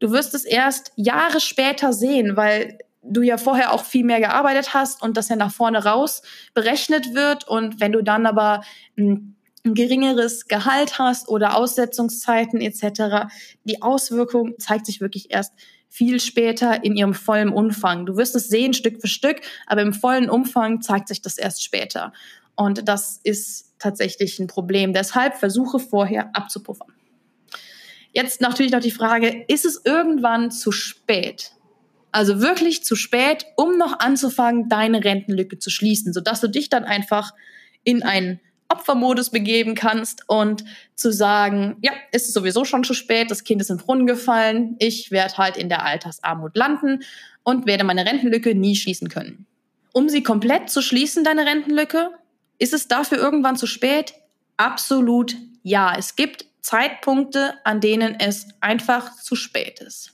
Du 0.00 0.10
wirst 0.10 0.34
es 0.34 0.44
erst 0.44 0.92
Jahre 0.96 1.40
später 1.40 1.92
sehen, 1.92 2.36
weil 2.36 2.78
du 3.04 3.22
ja 3.22 3.36
vorher 3.36 3.72
auch 3.72 3.84
viel 3.84 4.04
mehr 4.04 4.20
gearbeitet 4.20 4.74
hast 4.74 5.02
und 5.02 5.16
das 5.16 5.28
ja 5.28 5.36
nach 5.36 5.52
vorne 5.52 5.84
raus 5.84 6.22
berechnet 6.54 7.14
wird. 7.14 7.46
Und 7.46 7.80
wenn 7.80 7.92
du 7.92 8.02
dann 8.02 8.26
aber 8.26 8.62
ein, 8.96 9.36
ein 9.64 9.74
geringeres 9.74 10.46
Gehalt 10.46 10.98
hast 10.98 11.28
oder 11.28 11.56
Aussetzungszeiten 11.56 12.60
etc., 12.60 13.28
die 13.64 13.82
Auswirkung 13.82 14.54
zeigt 14.58 14.86
sich 14.86 15.00
wirklich 15.00 15.30
erst 15.30 15.52
viel 15.88 16.18
später 16.18 16.82
in 16.82 16.96
ihrem 16.96 17.14
vollen 17.14 17.50
Umfang. 17.50 18.04
Du 18.04 18.16
wirst 18.16 18.34
es 18.34 18.48
sehen 18.48 18.74
Stück 18.74 19.00
für 19.00 19.06
Stück, 19.06 19.40
aber 19.66 19.82
im 19.82 19.92
vollen 19.92 20.28
Umfang 20.28 20.80
zeigt 20.80 21.06
sich 21.08 21.22
das 21.22 21.38
erst 21.38 21.62
später. 21.62 22.12
Und 22.56 22.88
das 22.88 23.20
ist 23.22 23.74
tatsächlich 23.78 24.38
ein 24.38 24.46
Problem. 24.46 24.92
Deshalb 24.92 25.36
versuche 25.36 25.78
vorher 25.78 26.34
abzupuffern. 26.34 26.92
Jetzt 28.12 28.40
natürlich 28.40 28.72
noch 28.72 28.80
die 28.80 28.90
Frage, 28.90 29.44
ist 29.48 29.64
es 29.64 29.82
irgendwann 29.84 30.50
zu 30.50 30.72
spät? 30.72 31.52
Also 32.14 32.40
wirklich 32.40 32.84
zu 32.84 32.94
spät, 32.94 33.44
um 33.56 33.76
noch 33.76 33.98
anzufangen, 33.98 34.68
deine 34.68 35.02
Rentenlücke 35.02 35.58
zu 35.58 35.68
schließen, 35.68 36.12
sodass 36.12 36.40
du 36.40 36.46
dich 36.46 36.68
dann 36.68 36.84
einfach 36.84 37.32
in 37.82 38.04
einen 38.04 38.38
Opfermodus 38.68 39.30
begeben 39.30 39.74
kannst 39.74 40.22
und 40.28 40.64
zu 40.94 41.12
sagen, 41.12 41.76
ja, 41.82 41.90
ist 42.12 42.28
es 42.28 42.32
sowieso 42.32 42.64
schon 42.64 42.84
zu 42.84 42.94
spät, 42.94 43.32
das 43.32 43.42
Kind 43.42 43.60
ist 43.60 43.70
den 43.70 43.78
Brunnen 43.78 44.06
gefallen, 44.06 44.76
ich 44.78 45.10
werde 45.10 45.38
halt 45.38 45.56
in 45.56 45.68
der 45.68 45.84
Altersarmut 45.84 46.56
landen 46.56 47.02
und 47.42 47.66
werde 47.66 47.82
meine 47.82 48.06
Rentenlücke 48.06 48.54
nie 48.54 48.76
schließen 48.76 49.08
können. 49.08 49.46
Um 49.92 50.08
sie 50.08 50.22
komplett 50.22 50.70
zu 50.70 50.82
schließen, 50.82 51.24
deine 51.24 51.44
Rentenlücke, 51.44 52.10
ist 52.60 52.74
es 52.74 52.86
dafür 52.86 53.18
irgendwann 53.18 53.56
zu 53.56 53.66
spät? 53.66 54.14
Absolut 54.56 55.34
ja. 55.64 55.96
Es 55.98 56.14
gibt 56.14 56.46
Zeitpunkte, 56.60 57.54
an 57.64 57.80
denen 57.80 58.20
es 58.20 58.46
einfach 58.60 59.16
zu 59.16 59.34
spät 59.34 59.80
ist. 59.80 60.13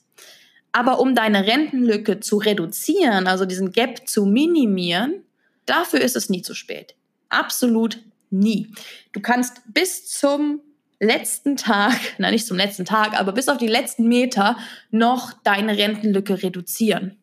Aber 0.73 1.01
um 1.01 1.15
deine 1.15 1.47
Rentenlücke 1.47 2.21
zu 2.21 2.39
reduzieren, 2.39 3.27
also 3.27 3.45
diesen 3.45 3.73
Gap 3.73 4.09
zu 4.09 4.25
minimieren, 4.25 5.25
dafür 5.67 6.01
ist 6.01 6.17
es 6.17 6.31
nie 6.31 6.43
zu 6.43 6.55
spät. 6.55 6.95
Absolut 7.29 7.99
nie. 8.31 8.73
Du 9.13 9.21
kannst 9.21 9.63
bis 9.67 10.07
zum 10.07 10.61
letzten 11.01 11.57
Tag, 11.57 11.99
na 12.19 12.31
nicht 12.31 12.47
zum 12.47 12.57
letzten 12.57 12.85
Tag, 12.85 13.19
aber 13.19 13.33
bis 13.33 13.49
auf 13.49 13.59
die 13.59 13.67
letzten 13.67 14.07
Meter 14.07 14.57
noch 14.91 15.33
deine 15.43 15.77
Rentenlücke 15.77 16.43
reduzieren. 16.43 17.17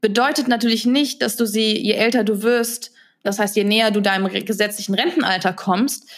Bedeutet 0.00 0.48
natürlich 0.48 0.86
nicht, 0.86 1.22
dass 1.22 1.36
du 1.36 1.46
sie, 1.46 1.76
je 1.76 1.92
älter 1.92 2.24
du 2.24 2.42
wirst, 2.42 2.92
das 3.22 3.38
heißt, 3.38 3.56
je 3.56 3.64
näher 3.64 3.90
du 3.90 4.00
deinem 4.00 4.28
gesetzlichen 4.44 4.94
Rentenalter 4.94 5.52
kommst, 5.52 6.08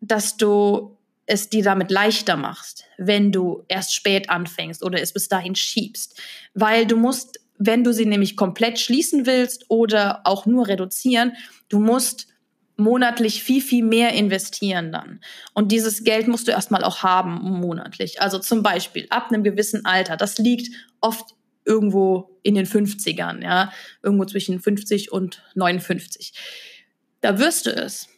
dass 0.00 0.36
du 0.36 0.97
es 1.28 1.50
dir 1.50 1.62
damit 1.62 1.90
leichter 1.90 2.36
machst, 2.36 2.84
wenn 2.96 3.30
du 3.30 3.64
erst 3.68 3.94
spät 3.94 4.30
anfängst 4.30 4.82
oder 4.82 5.00
es 5.00 5.12
bis 5.12 5.28
dahin 5.28 5.54
schiebst. 5.54 6.18
Weil 6.54 6.86
du 6.86 6.96
musst, 6.96 7.38
wenn 7.58 7.84
du 7.84 7.92
sie 7.92 8.06
nämlich 8.06 8.34
komplett 8.34 8.80
schließen 8.80 9.26
willst 9.26 9.66
oder 9.68 10.22
auch 10.24 10.46
nur 10.46 10.66
reduzieren, 10.68 11.34
du 11.68 11.80
musst 11.80 12.28
monatlich 12.76 13.42
viel, 13.42 13.60
viel 13.60 13.84
mehr 13.84 14.12
investieren 14.12 14.90
dann. 14.90 15.20
Und 15.52 15.70
dieses 15.70 16.02
Geld 16.02 16.28
musst 16.28 16.48
du 16.48 16.52
erstmal 16.52 16.82
auch 16.82 17.02
haben 17.02 17.34
monatlich. 17.42 18.22
Also 18.22 18.38
zum 18.38 18.62
Beispiel 18.62 19.06
ab 19.10 19.28
einem 19.28 19.44
gewissen 19.44 19.84
Alter. 19.84 20.16
Das 20.16 20.38
liegt 20.38 20.74
oft 21.00 21.34
irgendwo 21.66 22.38
in 22.42 22.54
den 22.54 22.66
50ern, 22.66 23.42
ja, 23.42 23.70
irgendwo 24.02 24.24
zwischen 24.24 24.60
50 24.60 25.12
und 25.12 25.42
59. 25.54 26.32
Da 27.20 27.38
wirst 27.38 27.66
du 27.66 27.70
es 27.70 28.08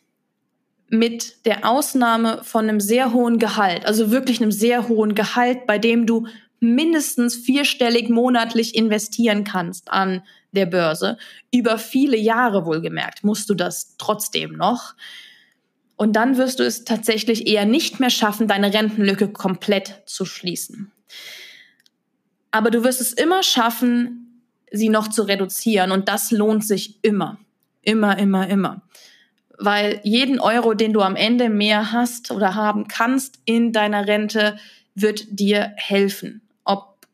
mit 0.91 1.47
der 1.47 1.67
Ausnahme 1.67 2.41
von 2.43 2.69
einem 2.69 2.81
sehr 2.81 3.13
hohen 3.13 3.39
Gehalt, 3.39 3.87
also 3.87 4.11
wirklich 4.11 4.43
einem 4.43 4.51
sehr 4.51 4.89
hohen 4.89 5.15
Gehalt, 5.15 5.67
bei 5.67 5.79
dem 5.79 6.05
du 6.05 6.27
mindestens 6.59 7.37
vierstellig 7.37 8.11
monatlich 8.11 8.75
investieren 8.75 9.45
kannst 9.45 9.91
an 9.91 10.23
der 10.53 10.67
Börse, 10.67 11.17
über 11.55 11.79
viele 11.79 12.17
Jahre 12.19 12.67
wohlgemerkt, 12.67 13.23
musst 13.23 13.49
du 13.49 13.55
das 13.55 13.97
trotzdem 13.99 14.53
noch. 14.53 14.95
Und 15.97 16.15
dann 16.15 16.37
wirst 16.37 16.59
du 16.59 16.65
es 16.65 16.85
tatsächlich 16.85 17.47
eher 17.47 17.67
nicht 17.67 18.01
mehr 18.01 18.11
schaffen, 18.11 18.49
deine 18.49 18.75
Rentenlücke 18.75 19.29
komplett 19.29 20.03
zu 20.07 20.25
schließen. 20.25 20.91
Aber 22.51 22.71
du 22.71 22.83
wirst 22.83 23.01
es 23.01 23.13
immer 23.13 23.43
schaffen, 23.45 24.43
sie 24.73 24.89
noch 24.89 25.09
zu 25.09 25.23
reduzieren. 25.23 25.93
Und 25.93 26.09
das 26.09 26.31
lohnt 26.33 26.67
sich 26.67 26.99
immer. 27.03 27.39
Immer, 27.83 28.19
immer, 28.19 28.49
immer 28.49 28.83
weil 29.61 30.01
jeden 30.03 30.41
Euro, 30.41 30.75
den 30.75 30.93
du 30.93 31.03
am 31.03 31.17
Ende 31.17 31.49
mehr 31.49 31.93
hast 31.93 32.31
oder 32.31 32.55
haben 32.55 32.89
kannst 32.89 33.39
in 33.45 33.73
deiner 33.73 34.07
Rente, 34.07 34.59
wird 34.95 35.27
dir 35.29 35.73
helfen. 35.77 36.41
Ob 36.65 37.07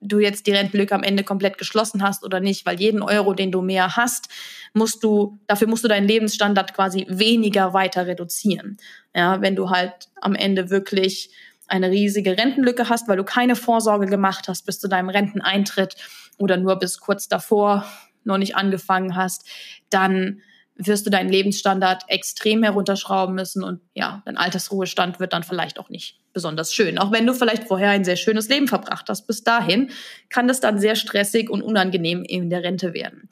du 0.00 0.18
jetzt 0.18 0.46
die 0.46 0.52
Rentenlücke 0.52 0.94
am 0.94 1.02
Ende 1.02 1.22
komplett 1.22 1.58
geschlossen 1.58 2.02
hast 2.02 2.24
oder 2.24 2.40
nicht, 2.40 2.66
weil 2.66 2.80
jeden 2.80 3.02
Euro, 3.02 3.34
den 3.34 3.52
du 3.52 3.62
mehr 3.62 3.96
hast, 3.96 4.28
musst 4.74 5.02
du, 5.04 5.38
dafür 5.46 5.68
musst 5.68 5.84
du 5.84 5.88
deinen 5.88 6.08
Lebensstandard 6.08 6.74
quasi 6.74 7.06
weniger 7.08 7.72
weiter 7.72 8.06
reduzieren. 8.06 8.76
Ja, 9.14 9.40
wenn 9.40 9.56
du 9.56 9.70
halt 9.70 10.08
am 10.20 10.34
Ende 10.34 10.70
wirklich 10.70 11.30
eine 11.68 11.90
riesige 11.90 12.36
Rentenlücke 12.36 12.88
hast, 12.88 13.06
weil 13.08 13.16
du 13.16 13.24
keine 13.24 13.54
Vorsorge 13.54 14.06
gemacht 14.06 14.48
hast 14.48 14.66
bis 14.66 14.80
zu 14.80 14.88
deinem 14.88 15.08
Renteneintritt 15.08 15.94
oder 16.36 16.56
nur 16.56 16.78
bis 16.80 16.98
kurz 16.98 17.28
davor 17.28 17.84
noch 18.24 18.38
nicht 18.38 18.56
angefangen 18.56 19.14
hast, 19.14 19.46
dann 19.88 20.42
wirst 20.86 21.06
du 21.06 21.10
deinen 21.10 21.28
Lebensstandard 21.28 22.04
extrem 22.08 22.62
herunterschrauben 22.62 23.34
müssen 23.34 23.62
und 23.62 23.80
ja, 23.94 24.22
dein 24.24 24.36
Altersruhestand 24.36 25.20
wird 25.20 25.32
dann 25.32 25.42
vielleicht 25.42 25.78
auch 25.78 25.90
nicht 25.90 26.20
besonders 26.32 26.72
schön. 26.72 26.98
Auch 26.98 27.12
wenn 27.12 27.26
du 27.26 27.34
vielleicht 27.34 27.64
vorher 27.64 27.90
ein 27.90 28.04
sehr 28.04 28.16
schönes 28.16 28.48
Leben 28.48 28.68
verbracht 28.68 29.08
hast. 29.08 29.26
Bis 29.26 29.42
dahin 29.42 29.90
kann 30.28 30.48
das 30.48 30.60
dann 30.60 30.78
sehr 30.78 30.96
stressig 30.96 31.50
und 31.50 31.62
unangenehm 31.62 32.22
in 32.22 32.50
der 32.50 32.62
Rente 32.62 32.94
werden. 32.94 33.28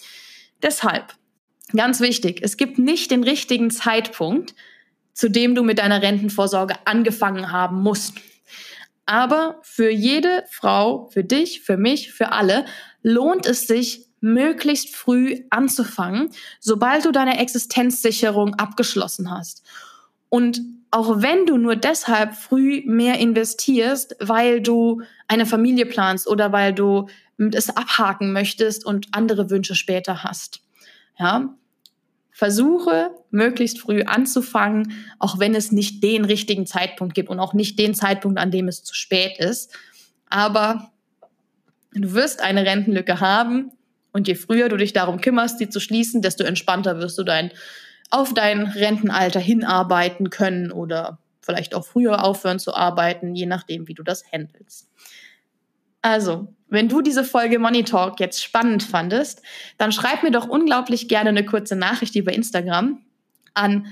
Deshalb, 0.62 1.14
ganz 1.74 2.00
wichtig, 2.00 2.40
es 2.42 2.56
gibt 2.56 2.78
nicht 2.78 3.11
den 3.11 3.24
richtigen 3.24 3.70
Zeitpunkt, 3.70 4.54
zu 5.14 5.28
dem 5.28 5.54
du 5.54 5.62
mit 5.62 5.78
deiner 5.78 6.02
Rentenvorsorge 6.02 6.74
angefangen 6.84 7.50
haben 7.52 7.82
musst. 7.82 8.14
Aber 9.06 9.58
für 9.62 9.90
jede 9.90 10.44
Frau, 10.50 11.08
für 11.08 11.24
dich, 11.24 11.62
für 11.62 11.76
mich, 11.76 12.12
für 12.12 12.32
alle 12.32 12.66
lohnt 13.02 13.46
es 13.46 13.66
sich, 13.66 14.08
möglichst 14.20 14.94
früh 14.94 15.44
anzufangen, 15.50 16.31
sobald 16.61 17.04
du 17.04 17.12
deine 17.12 17.38
Existenzsicherung 17.38 18.54
abgeschlossen 18.54 19.31
hast. 19.31 19.62
Und 20.28 20.61
auch 20.90 21.20
wenn 21.22 21.46
du 21.46 21.57
nur 21.57 21.76
deshalb 21.76 22.35
früh 22.35 22.83
mehr 22.87 23.18
investierst, 23.18 24.16
weil 24.20 24.61
du 24.61 25.02
eine 25.26 25.46
Familie 25.46 25.87
planst 25.87 26.26
oder 26.26 26.52
weil 26.52 26.72
du 26.72 27.09
es 27.38 27.70
abhaken 27.76 28.33
möchtest 28.33 28.85
und 28.85 29.09
andere 29.12 29.50
Wünsche 29.50 29.74
später 29.74 30.24
hast. 30.24 30.61
Ja? 31.18 31.54
versuche 32.38 33.11
möglichst 33.33 33.81
früh 33.81 34.02
anzufangen, 34.02 34.92
auch 35.18 35.40
wenn 35.40 35.57
es 35.57 35.72
nicht 35.72 36.04
den 36.04 36.24
richtigen 36.24 36.66
Zeitpunkt 36.66 37.16
gibt 37.16 37.31
und 37.31 37.40
auch 37.40 37.52
nicht 37.52 37.81
den 37.81 37.96
Zeitpunkt, 37.96 38.38
an 38.38 38.52
dem 38.52 38.68
es 38.68 38.85
zu 38.85 38.94
spät 38.94 39.40
ist. 39.40 39.76
Aber 40.28 40.92
du 41.94 42.12
wirst 42.12 42.40
eine 42.40 42.64
Rentenlücke 42.64 43.18
haben 43.18 43.72
und 44.12 44.29
je 44.29 44.35
früher 44.35 44.68
du 44.68 44.77
dich 44.77 44.92
darum 44.92 45.21
kümmerst, 45.21 45.59
sie 45.59 45.68
zu 45.68 45.81
schließen, 45.81 46.23
desto 46.23 46.44
entspannter 46.44 46.99
wirst 46.99 47.18
du 47.18 47.25
dein, 47.25 47.53
auf 48.11 48.35
dein 48.35 48.66
Rentenalter 48.66 49.40
hinarbeiten 49.40 50.31
können 50.31 50.73
oder 50.73 51.18
vielleicht 51.40 51.75
auch 51.75 51.87
früher 51.87 52.25
aufhören 52.25 52.59
zu 52.59 52.75
arbeiten, 52.75 53.35
je 53.35 53.47
nachdem, 53.47 53.88
wie 53.88 53.94
du 53.94 54.03
das 54.03 54.25
handelst. 54.33 54.88
Also, 56.03 56.49
wenn 56.68 56.88
du 56.88 57.01
diese 57.01 57.25
Folge 57.25 57.59
Money 57.59 57.85
Talk 57.85 58.21
jetzt 58.21 58.42
spannend 58.42 58.83
fandest, 58.83 59.42
dann 59.79 59.92
schreib 59.92 60.23
mir 60.23 60.31
doch 60.31 60.47
unglaublich 60.47 61.09
gerne 61.09 61.31
eine 61.31 61.44
kurze 61.44 61.77
Nachricht 61.77 62.14
über 62.14 62.33
Instagram 62.33 63.03
an 63.55 63.87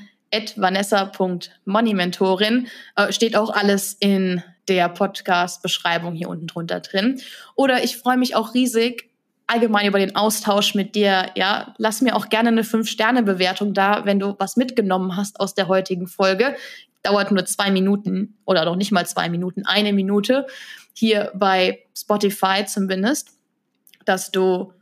vanessa.moneymentorin. 0.56 2.68
Äh, 2.94 3.12
steht 3.12 3.36
auch 3.36 3.50
alles 3.50 3.96
in 3.98 4.42
der 4.68 4.88
Podcast-Beschreibung 4.88 6.14
hier 6.14 6.28
unten 6.28 6.46
drunter 6.46 6.80
drin. 6.80 7.20
Oder 7.54 7.82
ich 7.84 7.96
freue 7.96 8.18
mich 8.18 8.36
auch 8.36 8.52
riesig 8.52 9.08
allgemein 9.46 9.86
über 9.86 9.98
den 9.98 10.16
Austausch 10.16 10.74
mit 10.74 10.94
dir. 10.94 11.30
Ja, 11.34 11.74
lass 11.78 12.00
mir 12.00 12.16
auch 12.16 12.28
gerne 12.28 12.48
eine 12.48 12.62
5-Sterne-Bewertung 12.62 13.74
da, 13.74 14.04
wenn 14.04 14.18
du 14.18 14.34
was 14.38 14.56
mitgenommen 14.56 15.16
hast 15.16 15.40
aus 15.40 15.54
der 15.54 15.68
heutigen 15.68 16.06
Folge. 16.06 16.56
Dauert 17.02 17.30
nur 17.30 17.44
zwei 17.44 17.70
Minuten 17.70 18.36
oder 18.44 18.64
noch 18.64 18.76
nicht 18.76 18.92
mal 18.92 19.06
zwei 19.06 19.28
Minuten, 19.28 19.64
eine 19.64 19.92
Minute 19.92 20.46
hier 20.92 21.30
bei 21.34 21.84
Spotify 21.94 22.64
zumindest, 22.66 23.30
dass 24.04 24.30
du 24.30 24.72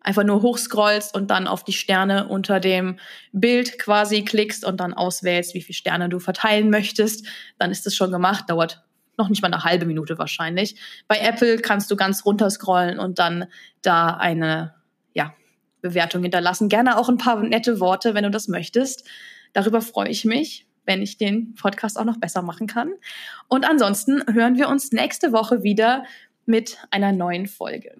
einfach 0.00 0.22
nur 0.22 0.42
hochscrollst 0.42 1.14
und 1.14 1.30
dann 1.30 1.48
auf 1.48 1.64
die 1.64 1.72
Sterne 1.72 2.28
unter 2.28 2.60
dem 2.60 2.98
Bild 3.32 3.78
quasi 3.78 4.22
klickst 4.22 4.64
und 4.64 4.78
dann 4.78 4.94
auswählst, 4.94 5.54
wie 5.54 5.62
viele 5.62 5.74
Sterne 5.74 6.08
du 6.08 6.20
verteilen 6.20 6.70
möchtest. 6.70 7.26
Dann 7.58 7.70
ist 7.70 7.86
es 7.86 7.96
schon 7.96 8.12
gemacht, 8.12 8.44
dauert 8.48 8.84
noch 9.16 9.28
nicht 9.28 9.42
mal 9.42 9.52
eine 9.52 9.64
halbe 9.64 9.86
Minute 9.86 10.18
wahrscheinlich. 10.18 10.80
Bei 11.08 11.18
Apple 11.18 11.58
kannst 11.58 11.90
du 11.90 11.96
ganz 11.96 12.24
runter 12.24 12.50
scrollen 12.50 12.98
und 12.98 13.18
dann 13.18 13.46
da 13.82 14.08
eine 14.08 14.74
ja, 15.12 15.34
Bewertung 15.80 16.22
hinterlassen. 16.22 16.68
Gerne 16.68 16.96
auch 16.98 17.08
ein 17.08 17.18
paar 17.18 17.42
nette 17.42 17.80
Worte, 17.80 18.14
wenn 18.14 18.24
du 18.24 18.30
das 18.30 18.48
möchtest. 18.48 19.06
Darüber 19.52 19.80
freue 19.80 20.08
ich 20.08 20.24
mich 20.24 20.66
wenn 20.86 21.02
ich 21.02 21.16
den 21.16 21.54
Podcast 21.54 21.98
auch 21.98 22.04
noch 22.04 22.18
besser 22.18 22.42
machen 22.42 22.66
kann. 22.66 22.92
Und 23.48 23.68
ansonsten 23.68 24.22
hören 24.32 24.56
wir 24.56 24.68
uns 24.68 24.92
nächste 24.92 25.32
Woche 25.32 25.62
wieder 25.62 26.04
mit 26.46 26.78
einer 26.90 27.12
neuen 27.12 27.46
Folge. 27.46 27.96